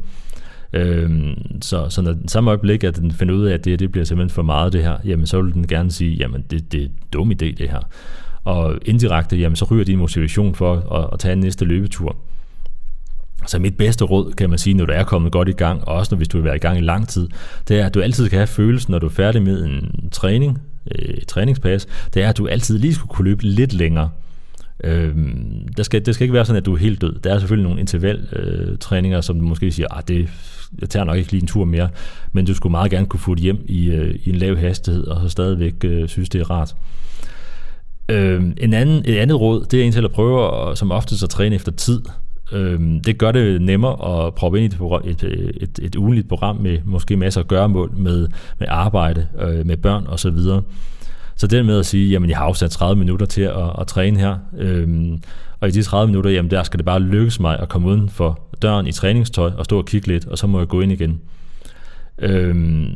Øhm, 0.74 1.62
så, 1.62 1.88
så 1.88 2.02
når 2.02 2.16
samme 2.26 2.50
øjeblik, 2.50 2.84
at 2.84 2.96
den 2.96 3.12
finder 3.12 3.34
ud 3.34 3.46
af, 3.46 3.54
at 3.54 3.64
det, 3.64 3.78
det 3.78 3.92
bliver 3.92 4.04
simpelthen 4.04 4.34
for 4.34 4.42
meget 4.42 4.72
det 4.72 4.82
her, 4.82 4.96
jamen 5.04 5.26
så 5.26 5.42
vil 5.42 5.54
den 5.54 5.66
gerne 5.66 5.90
sige, 5.90 6.14
jamen 6.14 6.44
det, 6.50 6.72
det 6.72 6.80
er 6.80 6.84
en 6.84 6.92
dum 7.12 7.30
idé 7.30 7.34
det 7.54 7.70
her. 7.70 7.80
Og 8.44 8.78
indirekte, 8.84 9.36
jamen 9.36 9.56
så 9.56 9.64
ryger 9.64 9.84
din 9.84 9.98
motivation 9.98 10.54
for 10.54 10.74
at, 10.74 11.08
at 11.12 11.18
tage 11.18 11.32
en 11.32 11.40
næste 11.40 11.64
løbetur. 11.64 12.16
Så 13.46 13.58
mit 13.58 13.76
bedste 13.76 14.04
råd, 14.04 14.32
kan 14.32 14.50
man 14.50 14.58
sige, 14.58 14.74
når 14.74 14.86
du 14.86 14.92
er 14.92 15.04
kommet 15.04 15.32
godt 15.32 15.48
i 15.48 15.52
gang, 15.52 15.88
og 15.88 15.94
også 15.94 16.14
når 16.14 16.16
hvis 16.16 16.28
du 16.28 16.36
vil 16.36 16.44
være 16.44 16.56
i 16.56 16.58
gang 16.58 16.78
i 16.78 16.80
lang 16.80 17.08
tid, 17.08 17.28
det 17.68 17.80
er, 17.80 17.86
at 17.86 17.94
du 17.94 18.00
altid 18.00 18.28
kan 18.28 18.38
have 18.38 18.46
følelsen, 18.46 18.92
når 18.92 18.98
du 18.98 19.06
er 19.06 19.10
færdig 19.10 19.42
med 19.42 19.64
en 19.64 20.08
træning, 20.12 20.58
øh, 20.90 21.08
et 21.08 21.26
træningspas, 21.26 21.86
det 22.14 22.22
er, 22.22 22.28
at 22.28 22.38
du 22.38 22.46
altid 22.46 22.78
lige 22.78 22.94
skulle 22.94 23.10
kunne 23.10 23.28
løbe 23.28 23.42
lidt 23.42 23.72
længere. 23.72 24.10
Øh, 24.84 25.16
der 25.76 25.82
skal, 25.82 26.06
det 26.06 26.14
skal 26.14 26.24
ikke 26.24 26.34
være 26.34 26.44
sådan, 26.44 26.60
at 26.60 26.66
du 26.66 26.74
er 26.74 26.78
helt 26.78 27.00
død. 27.00 27.18
Der 27.24 27.34
er 27.34 27.38
selvfølgelig 27.38 27.64
nogle 27.64 27.80
intervaltræninger, 27.80 29.18
øh, 29.18 29.22
som 29.22 29.38
du 29.40 29.44
måske 29.46 29.72
siger, 29.72 29.94
at 29.94 30.08
det, 30.08 30.28
jeg 30.80 30.88
tager 30.88 31.04
nok 31.04 31.16
ikke 31.16 31.30
lige 31.30 31.42
en 31.42 31.46
tur 31.46 31.64
mere, 31.64 31.88
men 32.32 32.46
du 32.46 32.54
skulle 32.54 32.70
meget 32.70 32.90
gerne 32.90 33.06
kunne 33.06 33.20
få 33.20 33.34
det 33.34 33.42
hjem 33.42 33.64
i, 33.66 33.90
øh, 33.90 34.14
i 34.24 34.30
en 34.30 34.36
lav 34.36 34.56
hastighed, 34.56 35.04
og 35.04 35.20
så 35.20 35.28
stadigvæk 35.28 35.84
øh, 35.84 36.08
synes, 36.08 36.28
det 36.28 36.40
er 36.40 36.50
rart. 36.50 36.74
Øh, 38.08 38.42
en 38.56 38.74
anden, 38.74 39.02
et 39.04 39.16
andet 39.16 39.40
råd, 39.40 39.64
det 39.64 39.78
er 39.78 39.82
egentlig 39.82 40.04
at 40.04 40.12
prøve 40.12 40.70
at, 40.70 40.78
som 40.78 40.90
oftest 40.90 41.22
at 41.22 41.30
træne 41.30 41.54
efter 41.54 41.72
tid. 41.72 42.00
Øh, 42.52 42.80
det 43.06 43.18
gør 43.18 43.32
det 43.32 43.62
nemmere 43.62 44.26
at 44.26 44.34
proppe 44.34 44.60
ind 44.60 44.72
i 44.72 44.76
et, 45.10 45.22
et, 45.22 45.52
et, 45.60 45.78
et 45.82 45.96
ugenligt 45.96 46.28
program 46.28 46.56
med 46.56 46.78
måske 46.84 47.16
masser 47.16 47.40
af 47.40 47.48
gøremål, 47.48 47.92
med, 47.96 48.28
med 48.58 48.66
arbejde, 48.70 49.26
øh, 49.40 49.66
med 49.66 49.76
børn 49.76 50.06
osv., 50.06 50.38
så 51.36 51.46
det 51.46 51.66
med 51.66 51.78
at 51.78 51.86
sige, 51.86 52.10
jamen 52.10 52.30
jeg 52.30 52.38
har 52.38 52.44
afsat 52.44 52.70
30 52.70 52.98
minutter 52.98 53.26
til 53.26 53.42
at, 53.42 53.80
at 53.80 53.86
træne 53.86 54.20
her, 54.20 54.36
øhm, 54.58 55.22
og 55.60 55.68
i 55.68 55.70
de 55.70 55.82
30 55.82 56.06
minutter, 56.06 56.30
jamen 56.30 56.50
der 56.50 56.62
skal 56.62 56.78
det 56.78 56.84
bare 56.84 57.00
lykkes 57.00 57.40
mig 57.40 57.58
at 57.58 57.68
komme 57.68 57.88
uden 57.88 58.08
for 58.08 58.40
døren 58.62 58.86
i 58.86 58.92
træningstøj 58.92 59.50
og 59.58 59.64
stå 59.64 59.78
og 59.78 59.86
kigge 59.86 60.08
lidt, 60.08 60.26
og 60.26 60.38
så 60.38 60.46
må 60.46 60.58
jeg 60.58 60.68
gå 60.68 60.80
ind 60.80 60.92
igen. 60.92 61.20
Øhm, 62.18 62.86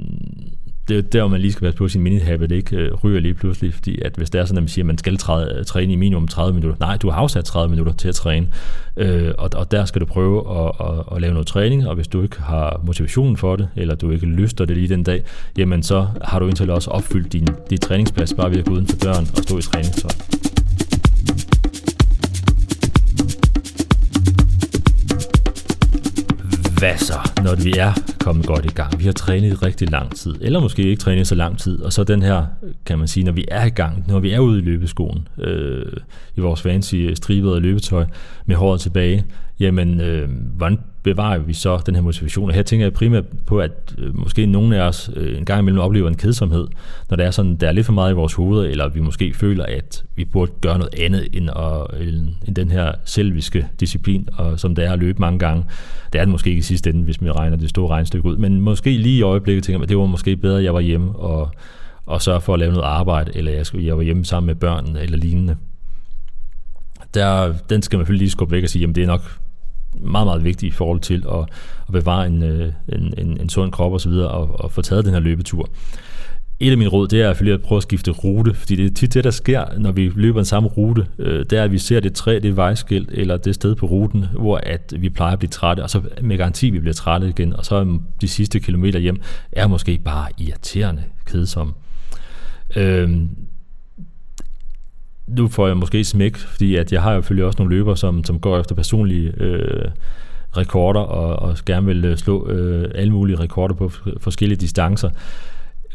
det 0.88 0.98
er 0.98 1.02
der, 1.02 1.20
hvor 1.20 1.28
man 1.28 1.40
lige 1.40 1.52
skal 1.52 1.64
passe 1.64 1.78
på, 1.78 1.88
sin 1.88 2.02
minihabit, 2.02 2.52
ikke 2.52 2.76
øh, 2.76 2.94
ryger 2.94 3.20
lige 3.20 3.34
pludselig, 3.34 3.74
fordi 3.74 4.00
at 4.02 4.12
hvis 4.16 4.30
det 4.30 4.40
er 4.40 4.44
sådan, 4.44 4.58
at 4.58 4.62
man 4.62 4.68
siger, 4.68 4.82
at 4.82 4.86
man 4.86 4.98
skal 4.98 5.16
træde, 5.16 5.56
øh, 5.58 5.64
træne 5.64 5.92
i 5.92 5.96
minimum 5.96 6.28
30 6.28 6.54
minutter, 6.54 6.76
nej, 6.80 6.96
du 6.96 7.10
har 7.10 7.20
afsat 7.20 7.44
30 7.44 7.70
minutter 7.70 7.92
til 7.92 8.08
at 8.08 8.14
træne, 8.14 8.48
øh, 8.96 9.32
og, 9.38 9.50
og 9.54 9.70
der 9.70 9.84
skal 9.84 10.00
du 10.00 10.06
prøve 10.06 10.64
at, 10.66 10.72
at, 10.80 11.04
at 11.14 11.20
lave 11.20 11.32
noget 11.32 11.46
træning, 11.46 11.88
og 11.88 11.94
hvis 11.94 12.08
du 12.08 12.22
ikke 12.22 12.40
har 12.40 12.80
motivationen 12.84 13.36
for 13.36 13.56
det, 13.56 13.68
eller 13.76 13.94
du 13.94 14.10
ikke 14.10 14.26
lyster 14.26 14.64
det 14.64 14.76
lige 14.76 14.88
den 14.88 15.02
dag, 15.02 15.22
jamen 15.58 15.82
så 15.82 16.06
har 16.22 16.38
du 16.38 16.46
indtil 16.46 16.70
også 16.70 16.90
opfyldt 16.90 17.32
din, 17.32 17.48
din 17.70 17.78
træningsplads 17.78 18.34
bare 18.34 18.50
ved 18.50 18.58
at 18.58 18.64
gå 18.64 18.72
uden 18.72 18.86
for 18.86 18.96
døren 18.96 19.28
og 19.36 19.42
stå 19.42 19.58
i 19.58 19.62
træningstøj. 19.62 20.47
Hvad 26.78 26.96
så, 26.96 27.30
når 27.42 27.64
vi 27.64 27.72
er 27.78 27.92
kommet 28.20 28.46
godt 28.46 28.64
i 28.64 28.68
gang? 28.68 28.98
Vi 28.98 29.04
har 29.04 29.12
trænet 29.12 29.48
i 29.48 29.54
rigtig 29.54 29.90
lang 29.90 30.16
tid, 30.16 30.34
eller 30.40 30.60
måske 30.60 30.82
ikke 30.82 31.00
trænet 31.00 31.26
så 31.26 31.34
lang 31.34 31.58
tid, 31.58 31.82
og 31.82 31.92
så 31.92 32.04
den 32.04 32.22
her, 32.22 32.46
kan 32.86 32.98
man 32.98 33.08
sige, 33.08 33.24
når 33.24 33.32
vi 33.32 33.44
er 33.48 33.64
i 33.64 33.70
gang, 33.70 34.04
når 34.08 34.20
vi 34.20 34.32
er 34.32 34.38
ude 34.38 34.58
i 34.58 34.62
løbeskoen, 34.62 35.28
øh, 35.38 35.92
i 36.36 36.40
vores 36.40 36.62
fancy 36.62 36.94
øh, 36.94 37.16
stribede 37.16 37.60
løbetøj, 37.60 38.06
med 38.46 38.56
håret 38.56 38.80
tilbage, 38.80 39.24
jamen, 39.60 40.00
øh, 40.00 40.28
hvordan 40.56 40.78
bevarer 41.14 41.38
vi 41.38 41.52
så 41.52 41.82
den 41.86 41.94
her 41.94 42.02
motivation? 42.02 42.48
Og 42.48 42.54
her 42.54 42.62
tænker 42.62 42.86
jeg 42.86 42.92
primært 42.92 43.24
på, 43.46 43.58
at 43.58 43.94
øh, 43.98 44.18
måske 44.18 44.46
nogle 44.46 44.76
af 44.76 44.88
os 44.88 45.10
øh, 45.16 45.38
en 45.38 45.44
gang 45.44 45.60
imellem 45.60 45.80
oplever 45.80 46.08
en 46.08 46.16
kedsomhed, 46.16 46.66
når 47.10 47.16
det 47.16 47.26
er 47.26 47.30
sådan, 47.30 47.56
der 47.56 47.68
er 47.68 47.72
lidt 47.72 47.86
for 47.86 47.92
meget 47.92 48.12
i 48.12 48.14
vores 48.14 48.34
hoveder, 48.34 48.70
eller 48.70 48.88
vi 48.88 49.00
måske 49.00 49.34
føler, 49.34 49.64
at 49.64 50.04
vi 50.16 50.24
burde 50.24 50.52
gøre 50.60 50.78
noget 50.78 50.94
andet 51.00 51.28
end, 51.32 51.50
at, 51.50 52.00
end, 52.08 52.28
end 52.46 52.54
den 52.54 52.70
her 52.70 52.92
selviske 53.04 53.68
disciplin, 53.80 54.28
og 54.32 54.60
som 54.60 54.74
det 54.74 54.84
er 54.84 54.92
at 54.92 54.98
løbe 54.98 55.20
mange 55.20 55.38
gange. 55.38 55.64
Det 56.12 56.18
er 56.18 56.24
det 56.24 56.32
måske 56.32 56.50
ikke 56.50 56.58
i 56.58 56.62
sidste 56.62 56.90
ende, 56.90 57.04
hvis 57.04 57.22
vi 57.22 57.30
regner 57.30 57.56
det 57.56 57.70
store 57.70 57.88
regnstykke 57.88 58.28
ud, 58.28 58.36
men 58.36 58.60
måske 58.60 58.90
lige 58.90 59.18
i 59.18 59.22
øjeblikket 59.22 59.64
tænker 59.64 59.78
man, 59.78 59.82
at 59.84 59.88
det 59.88 59.98
var 59.98 60.06
måske 60.06 60.36
bedre, 60.36 60.58
at 60.58 60.64
jeg 60.64 60.74
var 60.74 60.80
hjemme 60.80 61.16
og, 61.16 61.50
og 62.06 62.22
sørge 62.22 62.40
for 62.40 62.54
at 62.54 62.58
lave 62.58 62.72
noget 62.72 62.86
arbejde, 62.86 63.30
eller 63.34 63.52
jeg, 63.52 63.66
jeg 63.74 63.96
var 63.96 64.02
hjemme 64.02 64.24
sammen 64.24 64.46
med 64.46 64.54
børnene 64.54 65.00
eller 65.00 65.18
lignende. 65.18 65.56
Der, 67.14 67.54
den 67.70 67.82
skal 67.82 67.96
man 67.96 68.02
selvfølgelig 68.02 68.24
lige 68.24 68.30
skubbe 68.30 68.52
væk 68.52 68.62
og 68.62 68.68
sige, 68.68 68.80
jamen 68.80 68.94
det 68.94 69.02
er 69.02 69.06
nok 69.06 69.22
meget, 70.00 70.26
meget 70.26 70.44
vigtigt 70.44 70.72
i 70.72 70.76
forhold 70.76 71.00
til 71.00 71.24
at, 71.32 71.40
at 71.86 71.92
bevare 71.92 72.26
en, 72.26 72.42
øh, 72.42 72.72
en, 72.88 73.14
en, 73.18 73.40
en 73.40 73.48
sund 73.48 73.72
krop 73.72 73.92
osv., 73.92 74.10
og, 74.12 74.28
og, 74.28 74.60
og 74.60 74.72
få 74.72 74.82
taget 74.82 75.04
den 75.04 75.12
her 75.12 75.20
løbetur. 75.20 75.68
Et 76.60 76.70
af 76.70 76.78
mine 76.78 76.90
råd, 76.90 77.08
det 77.08 77.22
er 77.22 77.30
selvfølgelig 77.30 77.54
at 77.54 77.62
prøve 77.62 77.76
at 77.76 77.82
skifte 77.82 78.10
rute, 78.10 78.54
fordi 78.54 78.76
det 78.76 78.86
er 78.86 78.94
tit 78.94 79.14
det, 79.14 79.24
der 79.24 79.30
sker, 79.30 79.64
når 79.78 79.92
vi 79.92 80.12
løber 80.14 80.38
en 80.38 80.44
samme 80.44 80.68
rute. 80.68 81.06
Øh, 81.18 81.44
det 81.50 81.52
er, 81.58 81.64
at 81.64 81.72
vi 81.72 81.78
ser 81.78 82.00
det 82.00 82.14
træ, 82.14 82.38
det 82.42 82.56
vejskilt, 82.56 83.10
eller 83.12 83.36
det 83.36 83.54
sted 83.54 83.74
på 83.74 83.86
ruten, 83.86 84.24
hvor 84.32 84.60
at 84.62 84.94
vi 84.98 85.08
plejer 85.08 85.32
at 85.32 85.38
blive 85.38 85.50
trætte, 85.50 85.82
og 85.82 85.90
så 85.90 86.02
med 86.22 86.38
garanti, 86.38 86.70
vi 86.70 86.78
bliver 86.78 86.94
trætte 86.94 87.28
igen, 87.28 87.56
og 87.56 87.64
så 87.64 87.98
de 88.20 88.28
sidste 88.28 88.60
kilometer 88.60 88.98
hjem, 88.98 89.20
er 89.52 89.66
måske 89.66 89.98
bare 90.04 90.28
irriterende 90.38 91.02
kedsomme. 91.26 91.72
Øh, 92.76 93.20
nu 95.28 95.48
får 95.48 95.66
jeg 95.66 95.76
måske 95.76 96.04
smæk, 96.04 96.36
fordi 96.36 96.76
at 96.76 96.92
jeg 96.92 97.02
har 97.02 97.12
jo 97.12 97.20
selvfølgelig 97.20 97.44
også 97.44 97.58
nogle 97.58 97.76
løbere, 97.76 97.96
som, 97.96 98.24
som 98.24 98.40
går 98.40 98.58
efter 98.58 98.74
personlige 98.74 99.32
øh, 99.36 99.90
rekorder 100.56 101.00
og, 101.00 101.48
og 101.48 101.56
gerne 101.66 101.86
vil 101.86 102.04
øh, 102.04 102.16
slå 102.16 102.48
øh, 102.48 102.90
alle 102.94 103.12
mulige 103.12 103.38
rekorder 103.38 103.74
på 103.74 103.92
forskellige 104.20 104.60
distancer. 104.60 105.10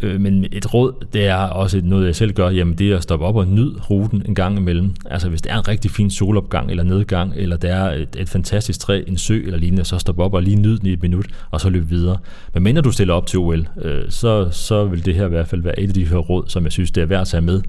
Øh, 0.02 0.22
men 0.22 0.46
et 0.52 0.74
råd, 0.74 1.06
det 1.13 1.28
er 1.28 1.36
også 1.36 1.82
noget, 1.84 2.06
jeg 2.06 2.16
selv 2.16 2.34
gør, 2.34 2.50
jamen 2.50 2.78
det 2.78 2.92
er 2.92 2.98
at 2.98 3.04
stoppe 3.04 3.25
op 3.25 3.36
og 3.36 3.48
nyde 3.48 3.75
ruten 3.90 4.24
en 4.25 4.36
gang 4.36 4.58
imellem. 4.58 4.96
Altså 5.06 5.30
hvis 5.30 5.42
det 5.42 5.52
er 5.52 5.58
en 5.58 5.68
rigtig 5.68 5.92
fin 5.92 6.12
solopgang 6.12 6.70
eller 6.70 6.84
nedgang, 6.84 7.34
eller 7.36 7.58
der 7.58 7.75
er 7.75 7.96
et, 7.96 8.16
et 8.18 8.30
fantastisk 8.30 8.80
træ, 8.80 9.04
en 9.08 9.18
sø 9.18 9.42
eller 9.46 9.58
lignende, 9.58 9.84
så 9.86 10.00
stop 10.00 10.20
op 10.20 10.34
og 10.34 10.44
lige 10.44 10.56
nyde 10.56 10.78
den 10.78 10.88
i 10.88 10.94
et 10.94 11.02
minut, 11.02 11.25
og 11.52 11.62
så 11.62 11.70
løb 11.70 11.90
videre. 11.90 12.18
Men 12.54 12.63
mindre 12.63 12.82
du 12.82 12.92
stiller 12.92 13.13
op 13.13 13.28
til 13.28 13.40
OL, 13.40 13.68
øh, 13.82 14.04
så, 14.10 14.50
så 14.52 14.86
vil 14.86 15.06
det 15.06 15.16
her 15.16 15.25
i 15.25 15.30
hvert 15.30 15.48
fald 15.48 15.62
være 15.62 15.80
et 15.80 15.88
af 15.88 15.94
de 15.94 16.06
her 16.06 16.18
råd, 16.18 16.44
som 16.48 16.63
jeg 16.63 16.72
synes, 16.72 16.92
det 16.92 17.02
er 17.02 17.06
værd 17.06 17.22
at 17.22 17.28
tage 17.28 17.42
med 17.42 17.62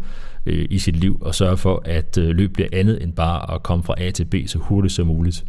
øh, 0.46 0.66
i 0.70 0.78
sit 0.78 0.96
liv, 0.96 1.18
og 1.20 1.34
sørge 1.34 1.56
for, 1.56 1.82
at 1.84 2.18
øh, 2.18 2.28
løb 2.28 2.52
bliver 2.52 2.68
andet 2.72 3.02
end 3.02 3.12
bare 3.12 3.54
at 3.54 3.62
komme 3.62 3.84
fra 3.84 3.94
A 3.98 4.10
til 4.10 4.24
B 4.24 4.34
så 4.46 4.58
hurtigt 4.58 4.94
som 4.94 5.06
muligt. 5.06 5.44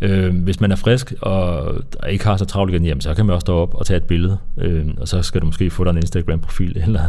Øh, 0.00 0.42
hvis 0.42 0.60
man 0.60 0.72
er 0.72 0.76
frisk 0.76 1.14
og 1.20 1.74
ikke 2.08 2.24
har 2.24 2.36
så 2.36 2.44
travlt 2.44 2.72
igen, 2.72 2.84
jamen, 2.84 3.00
så 3.00 3.14
kan 3.14 3.26
man 3.26 3.34
også 3.34 3.44
stå 3.44 3.56
op 3.56 3.74
og 3.74 3.86
tage 3.86 3.96
et 3.96 4.04
billede, 4.04 4.38
øh, 4.58 4.86
og 4.96 5.08
så 5.08 5.22
skal 5.22 5.40
du 5.40 5.46
måske 5.46 5.70
få 5.70 5.84
dig 5.84 5.90
en 5.90 5.96
Instagram-profil, 5.96 6.78
eller, 6.86 7.02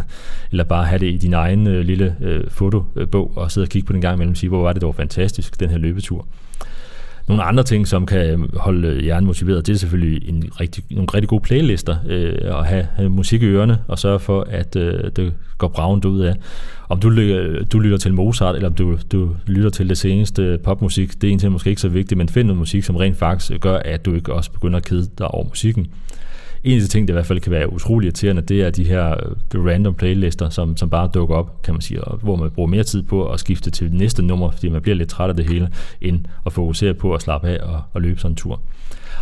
eller 0.51 0.63
bare 0.63 0.86
have 0.86 1.00
det 1.00 1.13
i 1.13 1.18
din 1.18 1.34
egen 1.34 1.68
øh, 1.68 1.86
lille 1.86 2.15
øh, 2.22 2.50
fotobog, 2.50 3.32
og 3.36 3.51
sidde 3.51 3.65
og 3.65 3.70
kigge 3.70 3.86
på 3.86 3.94
den 3.94 4.01
gang 4.01 4.15
imellem 4.15 4.32
og 4.32 4.38
sige, 4.38 4.50
hvor 4.50 4.62
var 4.62 4.74
det 4.74 4.82
dog 4.82 4.96
fantastisk, 4.96 5.60
den 5.60 5.70
her 5.70 5.77
løbetur. 5.77 6.27
Nogle 7.27 7.44
andre 7.44 7.63
ting, 7.63 7.88
som 7.88 8.05
kan 8.05 8.50
holde 8.53 9.01
hjernen 9.01 9.27
motiveret, 9.27 9.67
det 9.67 9.74
er 9.74 9.77
selvfølgelig 9.77 10.29
en 10.29 10.44
rigtig, 10.60 10.84
nogle 10.91 11.08
rigtig 11.13 11.29
gode 11.29 11.41
playlister, 11.41 11.96
øh, 12.08 12.38
at 12.41 12.65
have, 12.65 12.88
have 12.96 13.10
musik 13.10 13.41
i 13.41 13.46
ørerne, 13.46 13.77
og 13.88 14.00
sørge 14.00 14.20
for, 14.20 14.41
at 14.50 14.75
øh, 14.75 15.12
det 15.15 15.34
går 15.58 15.67
bravende 15.67 16.08
ud 16.08 16.20
af. 16.20 16.36
Om 16.89 17.00
du, 17.00 17.10
du 17.72 17.79
lytter 17.79 17.98
til 17.98 18.13
Mozart, 18.13 18.55
eller 18.55 18.70
om 18.70 18.75
du, 18.75 18.98
du 19.12 19.36
lytter 19.46 19.70
til 19.70 19.89
det 19.89 19.98
seneste 19.98 20.60
popmusik, 20.63 21.13
det 21.13 21.24
er 21.24 21.27
egentlig 21.27 21.51
måske 21.51 21.70
ikke 21.70 21.82
så 21.82 21.89
vigtigt, 21.89 22.17
men 22.17 22.29
find 22.29 22.48
noget 22.48 22.60
musik, 22.60 22.84
som 22.84 22.96
rent 22.96 23.17
faktisk 23.17 23.62
gør, 23.62 23.77
at 23.77 24.05
du 24.05 24.13
ikke 24.13 24.34
også 24.34 24.51
begynder 24.51 24.77
at 24.77 24.86
kede 24.86 25.08
dig 25.17 25.27
over 25.27 25.48
musikken. 25.48 25.88
En 26.66 26.76
af 26.76 26.82
de 26.82 26.88
ting, 26.88 27.08
der 27.08 27.14
i 27.14 27.16
hvert 27.16 27.26
fald 27.26 27.40
kan 27.40 27.52
være 27.52 27.74
utrolig 27.74 28.06
irriterende, 28.06 28.42
det 28.42 28.62
er 28.62 28.70
de 28.70 28.84
her 28.84 29.16
the 29.50 29.72
random 29.72 29.94
playlister, 29.94 30.50
som, 30.50 30.78
som 30.78 30.90
bare 30.90 31.10
dukker 31.14 31.36
op, 31.36 31.62
kan 31.62 31.74
man 31.74 31.82
sige, 31.82 32.04
og 32.04 32.18
hvor 32.18 32.36
man 32.36 32.52
bruger 32.52 32.68
mere 32.68 32.84
tid 32.84 33.04
på 33.04 33.30
at 33.30 33.40
skifte 33.40 33.72
til 33.72 33.94
næste 33.94 34.24
nummer, 34.24 34.52
fordi 34.52 34.70
man 34.70 34.82
bliver 34.82 34.96
lidt 34.96 35.10
træt 35.10 35.30
af 35.30 35.36
det 35.36 35.50
hele, 35.50 35.70
end 36.02 36.20
at 36.46 36.54
fokusere 36.54 36.94
på 36.94 37.14
at 37.14 37.22
slappe 37.22 37.48
af 37.48 37.64
og, 37.64 37.82
og 37.94 38.02
løbe 38.02 38.20
sådan 38.20 38.32
en 38.32 38.36
tur. 38.36 38.62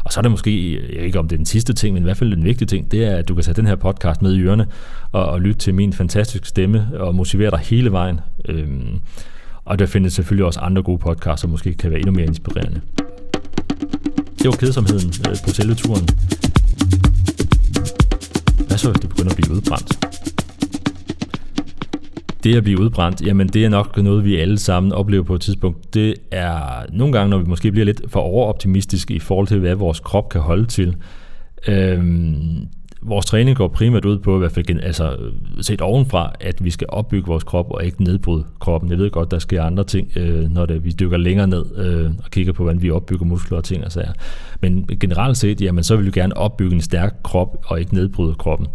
Og 0.03 0.11
så 0.11 0.19
er 0.19 0.21
det 0.21 0.31
måske, 0.31 0.73
jeg 0.95 1.05
ikke 1.05 1.19
om 1.19 1.27
det 1.27 1.35
er 1.35 1.37
den 1.37 1.45
sidste 1.45 1.73
ting, 1.73 1.93
men 1.93 2.03
i 2.03 2.05
hvert 2.05 2.17
fald 2.17 2.35
den 2.35 2.43
vigtige 2.43 2.65
ting, 2.65 2.91
det 2.91 3.05
er, 3.05 3.15
at 3.15 3.27
du 3.27 3.35
kan 3.35 3.43
tage 3.43 3.55
den 3.55 3.65
her 3.65 3.75
podcast 3.75 4.21
med 4.21 4.33
i 4.33 4.41
ørerne 4.41 4.67
og, 5.11 5.25
og 5.25 5.41
lytte 5.41 5.59
til 5.59 5.73
min 5.73 5.93
fantastiske 5.93 6.47
stemme 6.47 6.87
og 6.93 7.15
motivere 7.15 7.51
dig 7.51 7.59
hele 7.59 7.91
vejen. 7.91 8.19
Øhm, 8.49 8.99
og 9.65 9.79
der 9.79 9.85
findes 9.85 10.13
selvfølgelig 10.13 10.45
også 10.45 10.59
andre 10.59 10.83
gode 10.83 10.99
podcasts, 10.99 11.41
som 11.41 11.49
måske 11.49 11.73
kan 11.73 11.89
være 11.89 11.99
endnu 11.99 12.11
mere 12.11 12.25
inspirerende. 12.25 12.81
Det 14.37 14.45
var 14.45 14.51
kedsomheden 14.51 15.13
øh, 15.29 15.35
på 15.45 15.49
selve 15.49 15.73
turen 15.73 16.07
også, 18.89 18.99
hvis 18.99 19.01
det 19.01 19.09
begynder 19.09 19.31
at 19.31 19.35
blive 19.35 19.55
udbrændt? 19.55 20.05
Det 22.43 22.55
at 22.55 22.63
blive 22.63 22.79
udbrændt, 22.79 23.21
jamen 23.21 23.47
det 23.47 23.65
er 23.65 23.69
nok 23.69 23.97
noget, 23.97 24.23
vi 24.23 24.35
alle 24.35 24.57
sammen 24.57 24.91
oplever 24.91 25.23
på 25.23 25.35
et 25.35 25.41
tidspunkt. 25.41 25.93
Det 25.93 26.15
er 26.31 26.85
nogle 26.93 27.13
gange, 27.13 27.29
når 27.29 27.37
vi 27.37 27.45
måske 27.45 27.71
bliver 27.71 27.85
lidt 27.85 28.01
for 28.07 28.19
overoptimistiske 28.19 29.13
i 29.13 29.19
forhold 29.19 29.47
til, 29.47 29.59
hvad 29.59 29.75
vores 29.75 29.99
krop 29.99 30.29
kan 30.29 30.41
holde 30.41 30.65
til. 30.65 30.95
Øhm, 31.67 32.67
vores 33.05 33.25
træning 33.25 33.57
går 33.57 33.67
primært 33.67 34.05
ud 34.05 34.19
på, 34.19 34.35
i 34.35 34.39
hvert 34.39 34.51
fald 34.51 34.79
altså, 34.83 35.17
set 35.61 35.81
ovenfra, 35.81 36.33
at 36.39 36.63
vi 36.63 36.69
skal 36.69 36.87
opbygge 36.89 37.27
vores 37.27 37.43
krop 37.43 37.71
og 37.71 37.85
ikke 37.85 38.03
nedbryde 38.03 38.43
kroppen. 38.59 38.89
Jeg 38.89 38.97
ved 38.97 39.11
godt, 39.11 39.31
der 39.31 39.39
sker 39.39 39.63
andre 39.63 39.83
ting, 39.83 40.11
øh, 40.15 40.49
når 40.49 40.65
det, 40.65 40.85
vi 40.85 40.91
dykker 40.91 41.17
længere 41.17 41.47
ned 41.47 41.65
øh, 41.77 42.11
og 42.23 42.31
kigger 42.31 42.53
på, 42.53 42.63
hvordan 42.63 42.81
vi 42.81 42.91
opbygger 42.91 43.25
muskler 43.25 43.57
og 43.57 43.63
ting 43.63 43.85
og 43.85 43.91
sager. 43.91 44.13
Men 44.61 44.89
generelt 44.99 45.37
set, 45.37 45.61
jamen, 45.61 45.83
så 45.83 45.95
vil 45.95 46.05
vi 46.05 46.11
gerne 46.11 46.37
opbygge 46.37 46.75
en 46.75 46.81
stærk 46.81 47.15
krop 47.23 47.57
og 47.65 47.79
ikke 47.79 47.93
nedbryde 47.93 48.35
kroppen. 48.35 48.67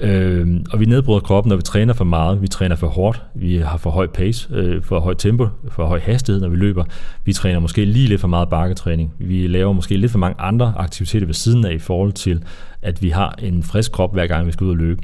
Øh, 0.00 0.60
og 0.72 0.80
vi 0.80 0.84
nedbryder 0.84 1.20
kroppen, 1.20 1.48
når 1.48 1.56
vi 1.56 1.62
træner 1.62 1.94
for 1.94 2.04
meget. 2.04 2.42
Vi 2.42 2.48
træner 2.48 2.76
for 2.76 2.86
hårdt. 2.86 3.22
Vi 3.34 3.56
har 3.56 3.76
for 3.76 3.90
høj 3.90 4.06
pace, 4.06 4.48
øh, 4.52 4.82
for 4.82 5.00
højt 5.00 5.18
tempo, 5.18 5.48
for 5.68 5.86
høj 5.86 6.00
hastighed, 6.00 6.40
når 6.40 6.48
vi 6.48 6.56
løber. 6.56 6.84
Vi 7.24 7.32
træner 7.32 7.60
måske 7.60 7.84
lige 7.84 8.08
lidt 8.08 8.20
for 8.20 8.28
meget 8.28 8.48
bakketræning. 8.48 9.14
Vi 9.18 9.46
laver 9.46 9.72
måske 9.72 9.96
lidt 9.96 10.12
for 10.12 10.18
mange 10.18 10.40
andre 10.40 10.74
aktiviteter 10.76 11.26
ved 11.26 11.34
siden 11.34 11.66
af 11.66 11.72
i 11.72 11.78
forhold 11.78 12.12
til, 12.12 12.42
at 12.82 13.02
vi 13.02 13.08
har 13.08 13.34
en 13.38 13.62
frisk 13.62 13.92
krop, 13.92 14.12
hver 14.12 14.26
gang 14.26 14.46
vi 14.46 14.52
skal 14.52 14.64
ud 14.64 14.70
og 14.70 14.76
løbe. 14.76 15.02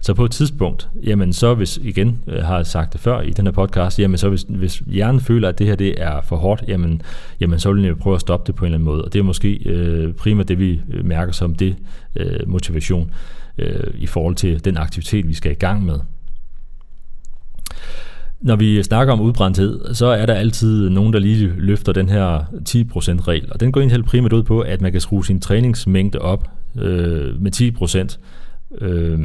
Så 0.00 0.14
på 0.14 0.24
et 0.24 0.30
tidspunkt, 0.30 0.88
jamen 1.04 1.32
så 1.32 1.54
hvis, 1.54 1.80
igen 1.82 2.18
øh, 2.26 2.42
har 2.42 2.56
jeg 2.56 2.66
sagt 2.66 2.92
det 2.92 3.00
før 3.00 3.20
i 3.20 3.30
den 3.30 3.46
her 3.46 3.52
podcast, 3.52 3.98
jamen 3.98 4.18
så 4.18 4.28
hvis, 4.28 4.46
hvis 4.48 4.82
hjernen 4.86 5.20
føler, 5.20 5.48
at 5.48 5.58
det 5.58 5.66
her 5.66 5.76
det 5.76 6.02
er 6.02 6.20
for 6.22 6.36
hårdt, 6.36 6.64
jamen, 6.68 7.02
jamen 7.40 7.58
så 7.58 7.72
vil 7.72 7.84
jeg 7.84 7.98
prøve 7.98 8.14
at 8.14 8.20
stoppe 8.20 8.46
det 8.46 8.54
på 8.54 8.64
en 8.64 8.66
eller 8.66 8.78
anden 8.78 8.84
måde. 8.84 9.04
Og 9.04 9.12
det 9.12 9.18
er 9.18 9.22
måske 9.22 9.52
øh, 9.68 10.12
primært 10.12 10.48
det, 10.48 10.58
vi 10.58 10.80
øh, 10.90 11.04
mærker 11.04 11.32
som 11.32 11.54
det 11.54 11.76
øh, 12.16 12.48
motivation 12.48 13.10
øh, 13.58 13.94
i 13.94 14.06
forhold 14.06 14.34
til 14.34 14.64
den 14.64 14.76
aktivitet, 14.76 15.28
vi 15.28 15.34
skal 15.34 15.52
i 15.52 15.54
gang 15.54 15.84
med. 15.84 15.98
Når 18.40 18.56
vi 18.56 18.82
snakker 18.82 19.12
om 19.12 19.20
udbrændthed, 19.20 19.94
så 19.94 20.06
er 20.06 20.26
der 20.26 20.34
altid 20.34 20.90
nogen, 20.90 21.12
der 21.12 21.18
lige 21.18 21.52
løfter 21.56 21.92
den 21.92 22.08
her 22.08 22.38
10% 22.68 23.28
regel, 23.28 23.52
og 23.52 23.60
den 23.60 23.72
går 23.72 23.80
egentlig 23.80 24.04
primært 24.04 24.32
ud 24.32 24.42
på, 24.42 24.60
at 24.60 24.80
man 24.80 24.92
kan 24.92 25.00
skrue 25.00 25.26
sin 25.26 25.40
træningsmængde 25.40 26.18
op 26.18 26.50
øh, 26.78 27.42
med 27.42 27.52
10%. 28.12 28.18
Øh, 28.80 29.18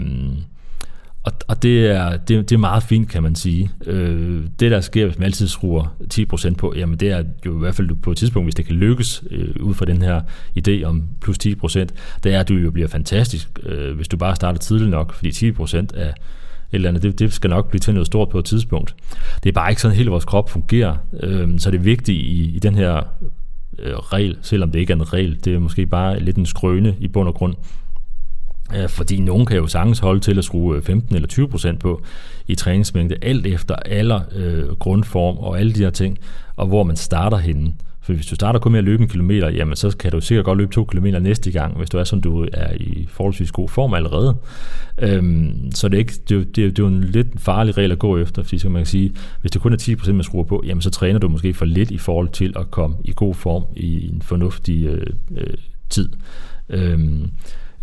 og, 1.24 1.32
og 1.48 1.64
det, 1.64 1.86
er, 1.86 2.18
det, 2.18 2.50
det 2.50 2.56
er 2.56 2.60
meget 2.60 2.84
fint, 2.84 3.10
kan 3.10 3.24
man 3.24 3.36
sige. 3.36 3.72
Øh, 3.86 4.42
det, 4.60 4.72
der 4.72 4.82
sker, 4.82 5.06
hvis 5.06 5.20
man 5.20 5.26
altid 5.26 5.48
skruer 5.48 5.96
10% 6.14 6.56
på, 6.56 6.74
jamen 6.76 6.98
det 6.98 7.12
er 7.12 7.24
jo 7.46 7.56
i 7.56 7.60
hvert 7.60 7.76
fald 7.76 7.96
på 7.96 8.12
et 8.12 8.18
tidspunkt, 8.18 8.46
hvis 8.46 8.56
det 8.56 8.66
kan 8.66 8.76
lykkes 8.76 9.24
øh, 9.32 9.56
ud 9.60 9.74
fra 9.74 9.86
den 9.86 10.02
her 10.02 10.22
idé 10.60 10.84
om 10.84 11.04
plus 11.22 11.38
10%, 11.46 11.80
det 12.24 12.34
er, 12.34 12.40
at 12.40 12.50
du 12.50 12.54
jo 12.54 12.72
bliver 12.72 12.88
fantastisk, 12.88 13.60
øh, 13.64 13.96
hvis 13.96 14.08
du 14.08 14.18
bare 14.18 14.36
starter 14.36 14.60
tidligt 14.60 14.92
nok, 14.92 15.14
fordi 15.14 15.30
10% 15.30 15.76
af 15.76 16.08
et 16.10 16.14
eller 16.72 16.90
andet, 16.90 17.04
det, 17.04 17.20
det 17.20 17.34
skal 17.34 17.50
nok 17.50 17.70
blive 17.70 17.80
til 17.80 17.94
noget 17.94 18.08
stort 18.08 18.30
på 18.30 18.40
et 18.40 18.46
tidspunkt. 18.46 18.96
Det 19.44 19.50
er 19.50 19.54
bare 19.54 19.70
ikke 19.70 19.82
sådan, 19.82 19.98
hele 19.98 20.10
vores 20.10 20.26
krop 20.26 20.50
fungerer. 20.50 20.96
Øh, 21.20 21.60
så 21.60 21.72
det 21.72 21.78
er 21.78 21.84
vigtigt 21.84 22.18
i, 22.18 22.56
i 22.56 22.60
den 22.60 22.76
her 22.76 23.02
øh, 23.80 23.94
regel, 23.94 24.38
selvom 24.42 24.72
det 24.72 24.80
ikke 24.80 24.94
er 24.94 24.98
en 24.98 25.14
regel, 25.14 25.40
det 25.46 25.56
er 25.56 25.60
måske 25.60 25.86
bare 25.86 26.20
lidt 26.20 26.38
en 26.38 26.46
skrøne 26.46 26.96
i 27.00 27.08
bund 27.08 27.28
og 27.28 27.34
grund, 27.34 27.56
Øh, 28.76 28.90
fordi 28.90 29.20
nogen 29.20 29.46
kan 29.46 29.58
jo 29.58 29.68
sagtens 29.68 30.00
holde 30.00 30.20
til 30.20 30.38
at 30.38 30.44
skrue 30.44 30.76
øh, 30.76 30.82
15 30.82 31.16
eller 31.16 31.28
20 31.28 31.48
procent 31.48 31.80
på 31.80 32.02
i 32.48 32.56
træningsmængde, 32.56 33.16
alt 33.22 33.46
efter 33.46 33.76
alder, 33.76 34.22
øh, 34.36 34.70
grundform 34.70 35.38
og 35.38 35.60
alle 35.60 35.74
de 35.74 35.84
her 35.84 35.90
ting, 35.90 36.18
og 36.56 36.68
hvor 36.68 36.84
man 36.84 36.96
starter 36.96 37.38
henne. 37.38 37.74
For 38.02 38.14
hvis 38.14 38.26
du 38.26 38.36
starter 38.36 38.60
kun 38.60 38.72
med 38.72 38.80
at 38.80 38.84
løbe 38.84 39.04
en 39.04 39.10
kilometer, 39.10 39.50
jamen 39.50 39.76
så 39.76 39.98
kan 39.98 40.12
du 40.12 40.22
sikkert 40.22 40.46
godt 40.46 40.58
løbe 40.58 40.74
to 40.74 40.86
kilometer 40.86 41.20
næste 41.20 41.52
gang, 41.52 41.78
hvis 41.78 41.90
du 41.90 41.98
er 41.98 42.04
som 42.04 42.22
du 42.22 42.48
er 42.54 42.74
i 42.74 43.08
forholdsvis 43.12 43.52
god 43.52 43.70
form 43.70 43.94
allerede. 43.94 44.36
Øhm, 44.98 45.72
så 45.72 45.88
det 45.88 45.96
er, 45.96 46.00
ikke, 46.00 46.14
det, 46.30 46.38
er, 46.38 46.44
det, 46.44 46.66
er, 46.66 46.70
det 46.70 46.80
er 46.80 46.84
jo 46.84 46.88
en 46.88 47.04
lidt 47.04 47.28
farlig 47.38 47.78
regel 47.78 47.92
at 47.92 48.00
gå 48.00 48.18
efter, 48.18 48.44
fordi 48.44 48.58
så 48.58 48.70
man 48.70 48.80
kan 48.80 48.86
sige, 48.86 49.12
hvis 49.42 49.52
det 49.52 49.62
kun 49.62 49.74
er 49.74 49.78
10% 49.78 50.12
man 50.12 50.24
skruer 50.24 50.44
på, 50.44 50.64
jamen 50.66 50.82
så 50.82 50.90
træner 50.90 51.20
du 51.20 51.30
måske 51.30 51.54
for 51.54 51.66
lidt 51.66 51.92
i 51.92 51.98
forhold 51.98 52.30
til 52.30 52.54
at 52.56 52.72
komme 52.72 52.96
i 53.04 53.14
god 53.16 53.36
form 53.36 53.64
i 53.76 54.10
en 54.10 54.22
fornuftig 54.22 54.86
øh, 54.86 55.08
øh, 55.38 55.54
tid. 55.90 56.10
Øhm, 56.70 57.32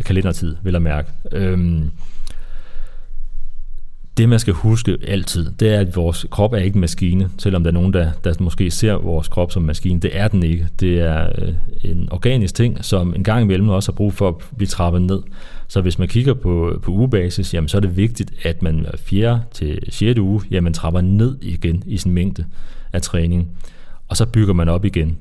kalendertid, 0.04 0.57
vil 0.62 0.73
jeg 0.73 0.83
mærke. 0.83 1.11
Øhm, 1.33 1.90
det 4.16 4.28
man 4.28 4.38
skal 4.38 4.54
huske 4.54 4.99
altid, 5.07 5.50
det 5.61 5.75
er, 5.75 5.80
at 5.80 5.97
vores 5.97 6.26
krop 6.30 6.52
er 6.52 6.59
ikke 6.59 6.75
en 6.75 6.80
maskine, 6.80 7.30
selvom 7.38 7.62
der 7.62 7.71
er 7.71 7.75
nogen, 7.75 7.92
der, 7.92 8.12
der 8.25 8.35
måske 8.40 8.71
ser 8.71 8.92
vores 8.92 9.28
krop 9.28 9.52
som 9.52 9.62
en 9.62 9.66
maskine. 9.66 10.00
Det 10.00 10.11
er 10.16 10.28
den 10.28 10.42
ikke. 10.42 10.69
Det 10.80 11.00
er 11.00 11.28
øh, 11.38 11.54
en 11.83 12.09
organisk 12.12 12.54
ting, 12.54 12.85
som 12.85 13.14
en 13.14 13.25
gang 13.25 13.42
imellem 13.42 13.69
også 13.69 13.92
har 13.92 13.97
brug 13.97 14.12
for 14.14 14.28
at 14.28 14.35
blive 14.57 14.66
trappet 14.66 15.02
ned. 15.02 15.23
Så 15.69 15.80
hvis 15.80 15.99
man 15.99 16.09
kigger 16.09 16.35
på, 16.35 16.80
på 16.83 16.90
ugebasis, 16.90 17.54
jamen, 17.54 17.69
så 17.69 17.76
er 17.76 17.80
det 17.80 17.97
vigtigt, 17.97 18.33
at 18.42 18.62
man 18.62 18.80
hver 18.80 18.97
4. 18.97 19.42
til 19.52 19.78
6. 19.88 20.19
uge, 20.19 20.42
jamen, 20.50 20.73
trapper 20.73 21.00
ned 21.00 21.38
igen 21.42 21.83
i 21.87 21.97
sin 21.97 22.12
mængde 22.12 22.45
af 22.92 23.02
træning. 23.02 23.49
Og 24.09 24.16
så 24.16 24.26
bygger 24.26 24.54
man 24.54 24.69
op 24.69 24.85
igen. 24.85 25.19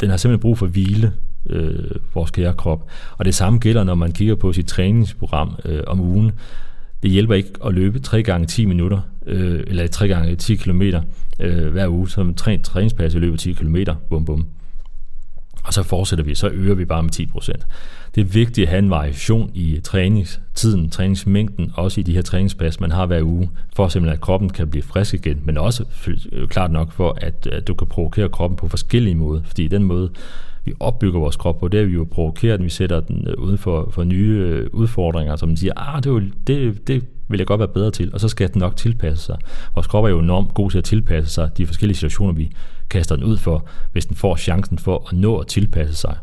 Den 0.00 0.10
har 0.10 0.16
simpelthen 0.16 0.40
brug 0.40 0.58
for 0.58 0.66
hvile, 0.66 1.12
øh, 1.50 1.90
vores 2.14 2.30
kære 2.30 2.54
krop. 2.54 2.86
Og 3.18 3.24
det 3.24 3.34
samme 3.34 3.58
gælder, 3.58 3.84
når 3.84 3.94
man 3.94 4.12
kigger 4.12 4.34
på 4.34 4.52
sit 4.52 4.66
træningsprogram 4.66 5.56
øh, 5.64 5.80
om 5.86 6.00
ugen. 6.00 6.32
Det 7.02 7.10
hjælper 7.10 7.34
ikke 7.34 7.50
at 7.66 7.74
løbe 7.74 7.98
3 7.98 8.22
gange 8.22 8.46
10 8.46 8.64
minutter, 8.64 9.00
øh, 9.26 9.64
eller 9.66 9.86
3 9.86 10.08
gange 10.08 10.36
10 10.36 10.56
km 10.56 10.82
øh, 11.40 11.72
hver 11.72 11.88
uge, 11.88 12.08
som 12.08 12.34
træ, 12.34 12.56
træningspas 12.62 13.14
i 13.14 13.18
løbet 13.18 13.40
10 13.40 13.52
km, 13.52 13.76
bum 14.08 14.24
bum. 14.24 14.46
Og 15.64 15.74
så 15.74 15.82
fortsætter 15.82 16.24
vi, 16.24 16.34
så 16.34 16.48
øger 16.48 16.74
vi 16.74 16.84
bare 16.84 17.02
med 17.02 17.10
10%. 17.20 17.52
Det 18.14 18.20
er 18.20 18.24
vigtigt 18.24 18.66
at 18.66 18.68
have 18.68 18.78
en 18.78 18.90
variation 18.90 19.50
i 19.54 19.80
træningstiden, 19.84 20.90
træningsmængden, 20.90 21.72
også 21.74 22.00
i 22.00 22.02
de 22.02 22.14
her 22.14 22.22
træningspas, 22.22 22.80
man 22.80 22.90
har 22.90 23.06
hver 23.06 23.22
uge, 23.22 23.50
for 23.76 23.88
simpelthen 23.88 24.14
at 24.14 24.20
kroppen 24.20 24.50
kan 24.50 24.68
blive 24.68 24.82
frisk 24.82 25.14
igen, 25.14 25.40
men 25.44 25.58
også 25.58 25.84
øh, 26.32 26.48
klart 26.48 26.70
nok 26.70 26.92
for, 26.92 27.18
at, 27.20 27.46
at 27.52 27.68
du 27.68 27.74
kan 27.74 27.86
provokere 27.86 28.28
kroppen 28.28 28.56
på 28.56 28.68
forskellige 28.68 29.14
måder, 29.14 29.42
fordi 29.42 29.68
den 29.68 29.82
måde, 29.82 30.10
vi 30.64 30.72
opbygger 30.80 31.20
vores 31.20 31.36
krop 31.36 31.58
på, 31.58 31.68
det 31.68 31.80
er 31.80 31.84
vi 31.84 31.92
jo 31.92 32.06
provokeret, 32.10 32.64
vi 32.64 32.68
sætter 32.68 33.00
den 33.00 33.28
øh, 33.28 33.34
uden 33.38 33.58
for, 33.58 33.88
for 33.90 34.04
nye 34.04 34.44
øh, 34.46 34.70
udfordringer, 34.72 35.36
som 35.36 35.56
siger, 35.56 35.72
ah, 35.76 36.02
det, 36.02 36.12
vil, 36.14 36.32
det, 36.46 36.86
det 36.88 37.04
vil 37.28 37.38
jeg 37.38 37.46
godt 37.46 37.58
være 37.58 37.68
bedre 37.68 37.90
til, 37.90 38.10
og 38.12 38.20
så 38.20 38.28
skal 38.28 38.52
den 38.52 38.58
nok 38.58 38.76
tilpasse 38.76 39.24
sig. 39.24 39.36
Vores 39.74 39.86
krop 39.86 40.04
er 40.04 40.08
jo 40.08 40.18
enormt 40.18 40.54
god 40.54 40.70
til 40.70 40.78
at 40.78 40.84
tilpasse 40.84 41.34
sig 41.34 41.50
de 41.56 41.66
forskellige 41.66 41.96
situationer, 41.96 42.32
vi 42.32 42.50
kaster 42.90 43.16
den 43.16 43.24
ud 43.24 43.36
for, 43.36 43.66
hvis 43.92 44.06
den 44.06 44.16
får 44.16 44.36
chancen 44.36 44.78
for 44.78 45.06
at 45.06 45.18
nå 45.18 45.38
at 45.38 45.46
tilpasse 45.46 45.94
sig. 45.94 46.16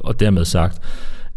Og 0.00 0.20
dermed 0.20 0.44
sagt, 0.44 0.80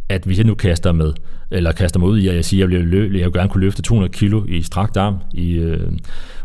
at 0.10 0.24
hvis 0.24 0.38
jeg 0.38 0.46
nu 0.46 0.56
kaster 0.56 0.92
med, 0.92 1.14
eller 1.52 1.72
kaster 1.72 2.00
mig 2.00 2.10
ud 2.10 2.20
i, 2.20 2.28
at 2.28 2.36
jeg 2.36 2.46
siger, 2.46 2.66
at 2.66 2.72
jeg 2.72 2.82
bliver 2.82 3.02
lø- 3.02 3.18
jeg 3.18 3.26
vil 3.26 3.34
gerne 3.34 3.50
kunne 3.50 3.62
løfte 3.62 3.82
200 3.82 4.12
kilo 4.12 4.46
i 4.48 4.62
strakt 4.62 4.98
arm 4.98 5.18
i, 5.34 5.52
øh, 5.52 5.92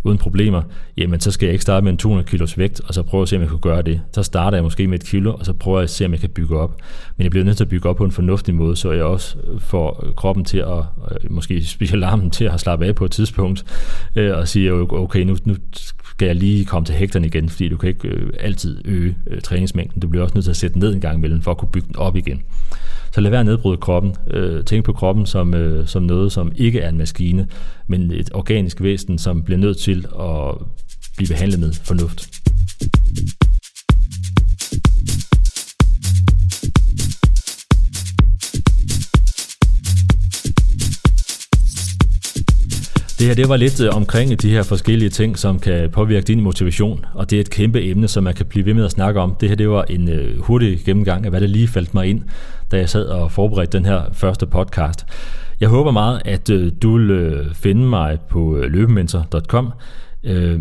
uden 0.05 0.19
problemer, 0.19 0.63
jamen 0.97 1.21
så 1.21 1.31
skal 1.31 1.47
jeg 1.47 1.53
ikke 1.53 1.63
starte 1.63 1.85
med 1.85 1.93
en 1.93 1.99
200 1.99 2.29
kilos 2.29 2.59
vægt, 2.59 2.81
og 2.89 2.95
så 2.95 3.03
prøve 3.03 3.23
at 3.23 3.29
se, 3.29 3.37
om 3.37 3.43
jeg 3.43 3.51
kan 3.51 3.59
gøre 3.59 3.83
det. 3.83 4.01
Så 4.13 4.23
starter 4.23 4.57
jeg 4.57 4.65
måske 4.65 4.87
med 4.87 4.99
et 4.99 5.07
kilo, 5.07 5.35
og 5.35 5.47
så 5.47 5.53
prøver 5.53 5.79
jeg 5.79 5.85
at 5.85 5.91
se, 5.91 6.05
om 6.05 6.13
jeg 6.13 6.21
kan 6.21 6.31
bygge 6.31 6.59
op. 6.59 6.77
Men 7.17 7.23
jeg 7.23 7.31
bliver 7.31 7.45
nødt 7.45 7.57
til 7.57 7.65
at 7.65 7.71
bygge 7.71 7.89
op 7.89 7.97
på 7.97 8.05
en 8.05 8.13
fornuftig 8.13 8.55
måde, 8.55 8.77
så 8.77 8.93
jeg 8.93 9.05
også 9.05 9.37
øh, 9.53 9.61
får 9.61 10.13
kroppen 10.17 10.45
til 10.45 10.59
at, 10.59 10.79
øh, 11.11 11.31
måske 11.33 11.65
specielt 11.65 12.05
armen 12.05 12.31
til 12.31 12.45
at 12.45 12.61
slappe 12.61 12.87
af 12.87 12.95
på 12.95 13.05
et 13.05 13.11
tidspunkt, 13.11 13.65
øh, 14.17 14.37
og 14.37 14.49
sige, 14.49 14.73
okay, 14.73 15.21
nu, 15.21 15.37
nu 15.45 15.55
skal 16.17 16.27
jeg 16.27 16.37
lige 16.37 16.65
komme 16.65 16.87
til 16.87 16.95
hægterne 16.95 17.27
igen, 17.27 17.49
fordi 17.49 17.69
du 17.69 17.77
kan 17.77 17.89
ikke 17.89 18.09
øh, 18.09 18.33
altid 18.41 18.81
øge 18.85 19.17
øh, 19.27 19.41
træningsmængden. 19.41 20.03
Du 20.03 20.09
bliver 20.09 20.23
også 20.23 20.35
nødt 20.35 20.45
til 20.45 20.51
at 20.51 20.57
sætte 20.57 20.75
den 20.75 20.83
ned 20.83 20.95
en 20.95 21.01
gang 21.01 21.19
imellem, 21.19 21.43
for 21.43 21.51
at 21.51 21.59
kunne 21.59 21.71
bygge 21.73 21.89
den 21.89 21.97
op 21.97 22.17
igen. 22.17 22.43
Så 23.13 23.21
lad 23.21 23.31
være 23.31 23.41
at 23.41 23.47
nedbryde 23.47 23.77
kroppen. 23.77 24.15
Øh, 24.31 24.65
tænk 24.65 24.85
på 24.85 24.93
kroppen 24.93 25.27
som, 25.27 25.55
øh, 25.55 25.87
som 25.87 26.03
noget, 26.03 26.33
som 26.33 26.53
ikke 26.57 26.81
er 26.81 26.89
en 26.89 26.99
maskine, 26.99 27.47
men 27.87 28.11
et 28.11 28.31
organisk 28.35 28.83
væsen, 28.83 29.19
som 29.19 29.43
bliver 29.43 29.59
nødt 29.59 29.79
til 29.79 30.07
at 30.21 30.55
blive 31.17 31.29
behandlet 31.29 31.61
med 31.61 31.73
fornuft. 31.73 32.44
Det 43.25 43.29
her 43.29 43.43
det 43.43 43.49
var 43.49 43.57
lidt 43.57 43.81
øh, 43.81 43.97
omkring 43.97 44.43
de 44.43 44.51
her 44.51 44.63
forskellige 44.63 45.09
ting, 45.09 45.39
som 45.39 45.59
kan 45.59 45.91
påvirke 45.91 46.25
din 46.25 46.41
motivation, 46.41 47.05
og 47.15 47.31
det 47.31 47.37
er 47.37 47.41
et 47.41 47.51
kæmpe 47.51 47.85
emne, 47.85 48.09
som 48.09 48.25
man 48.25 48.35
kan 48.35 48.47
blive 48.47 48.67
ved 48.67 48.75
med 48.75 48.85
at 48.85 48.91
snakke 48.91 49.21
om. 49.21 49.35
Det 49.41 49.49
her 49.49 49.57
det 49.57 49.69
var 49.71 49.83
en 49.83 50.09
øh, 50.09 50.41
hurtig 50.41 50.81
gennemgang 50.85 51.25
af, 51.25 51.31
hvad 51.31 51.41
der 51.41 51.47
lige 51.47 51.69
faldt 51.69 51.95
mig 51.95 52.07
ind, 52.07 52.23
da 52.71 52.79
jeg 52.79 52.89
sad 52.89 53.07
og 53.07 53.33
forberedte 53.33 53.79
den 53.79 53.87
her 53.87 54.03
første 54.13 54.47
podcast. 54.47 55.07
Jeg 55.61 55.69
håber 55.69 55.91
meget, 55.91 56.23
at 56.25 56.51
øh, 56.51 56.73
du 56.83 56.99
vil 56.99 57.39
finde 57.55 57.87
mig 57.87 58.19
på 58.29 58.65
løbementor.com 58.69 59.73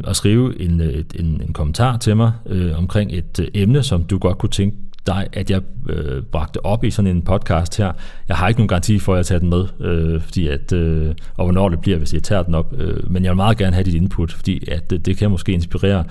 og 0.03 0.15
skrive 0.15 0.61
en, 0.61 0.81
en, 0.81 1.41
en 1.47 1.53
kommentar 1.53 1.97
til 1.97 2.17
mig 2.17 2.31
omkring 2.75 3.13
et 3.13 3.49
emne, 3.53 3.83
som 3.83 4.03
du 4.03 4.17
godt 4.17 4.37
kunne 4.37 4.49
tænke 4.49 4.77
dig, 5.07 5.27
at 5.33 5.51
jeg 5.51 5.61
øh, 5.89 6.23
bragte 6.23 6.65
op 6.65 6.83
i 6.83 6.91
sådan 6.91 7.11
en 7.15 7.21
podcast 7.21 7.77
her. 7.77 7.91
Jeg 8.27 8.37
har 8.37 8.47
ikke 8.47 8.59
nogen 8.59 8.67
garanti 8.67 8.99
for, 8.99 9.13
at 9.13 9.17
jeg 9.17 9.25
tager 9.25 9.39
den 9.39 9.49
med, 9.49 9.65
øh, 9.79 10.21
fordi 10.21 10.47
at, 10.47 10.73
øh, 10.73 11.15
og 11.37 11.45
hvornår 11.45 11.69
det 11.69 11.81
bliver, 11.81 11.97
hvis 11.97 12.13
jeg 12.13 12.23
tager 12.23 12.43
den 12.43 12.55
op. 12.55 12.73
Øh, 12.77 13.11
men 13.11 13.23
jeg 13.23 13.29
vil 13.29 13.35
meget 13.35 13.57
gerne 13.57 13.73
have 13.73 13.83
dit 13.83 13.93
input, 13.93 14.31
fordi 14.31 14.69
at, 14.71 14.93
øh, 14.93 14.99
det 14.99 15.17
kan 15.17 15.31
måske 15.31 15.51
inspirere 15.51 16.03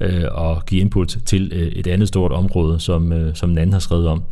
øh, 0.00 0.24
og 0.32 0.66
give 0.66 0.80
input 0.80 1.16
til 1.24 1.52
øh, 1.54 1.66
et 1.66 1.86
andet 1.86 2.08
stort 2.08 2.32
område, 2.32 2.80
som, 2.80 3.12
øh, 3.12 3.34
som 3.34 3.50
en 3.50 3.58
anden 3.58 3.72
har 3.72 3.80
skrevet 3.80 4.08
om. 4.08 4.22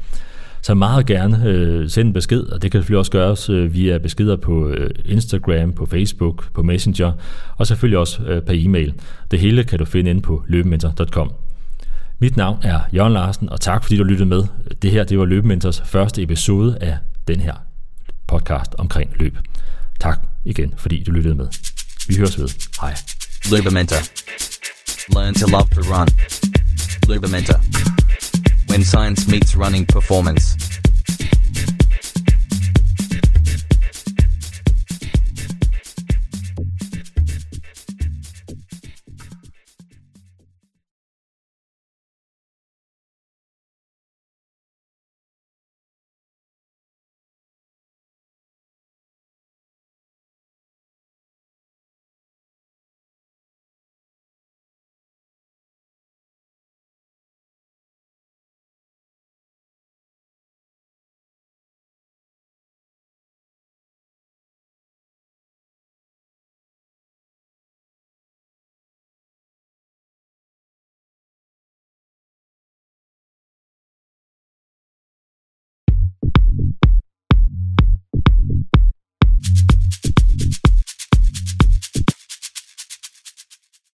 Så 0.63 0.75
meget 0.75 1.07
gerne 1.07 1.45
øh, 1.47 1.89
send 1.89 2.09
en 2.09 2.13
besked, 2.13 2.43
og 2.43 2.63
det 2.63 2.71
kan 2.71 2.79
selvfølgelig 2.81 2.99
også 2.99 3.11
gøres 3.11 3.51
øh, 3.51 3.75
via 3.75 3.99
beskeder 3.99 4.37
på 4.37 4.69
øh, 4.69 4.91
Instagram, 5.05 5.73
på 5.73 5.87
Facebook, 5.87 6.53
på 6.53 6.63
Messenger, 6.63 7.13
og 7.57 7.67
selvfølgelig 7.67 7.99
også 7.99 8.23
øh, 8.23 8.43
per 8.43 8.55
e-mail. 8.57 8.95
Det 9.31 9.39
hele 9.39 9.65
kan 9.65 9.79
du 9.79 9.85
finde 9.85 10.11
inde 10.11 10.21
på 10.21 10.43
løbementer.com. 10.47 11.33
Mit 12.19 12.37
navn 12.37 12.59
er 12.63 12.81
Jørgen 12.95 13.13
Larsen, 13.13 13.49
og 13.49 13.61
tak 13.61 13.83
fordi 13.83 13.97
du 13.97 14.05
lyttede 14.05 14.29
med. 14.29 14.45
Det 14.83 14.91
her 14.91 15.05
det 15.05 15.19
var 15.19 15.25
Løbementors 15.25 15.83
første 15.87 16.23
episode 16.23 16.79
af 16.81 16.99
den 17.29 17.41
her 17.41 17.55
podcast 18.27 18.75
omkring 18.79 19.11
løb. 19.17 19.39
Tak 20.01 20.19
igen, 20.45 20.75
fordi 20.77 21.03
du 21.03 21.11
lyttede 21.13 21.35
med. 21.35 21.47
Vi 22.09 22.17
høres 22.17 22.39
ved. 22.39 22.49
Hej. 22.81 22.95
Løbementor. 23.51 23.97
Learn 25.15 25.35
to 25.35 25.47
love 25.47 25.69
to 25.75 25.81
run. 25.95 26.09
Løbementor. 27.09 27.61
When 28.71 28.85
science 28.85 29.31
meets 29.31 29.59
running 29.59 29.87
performance. 29.89 30.74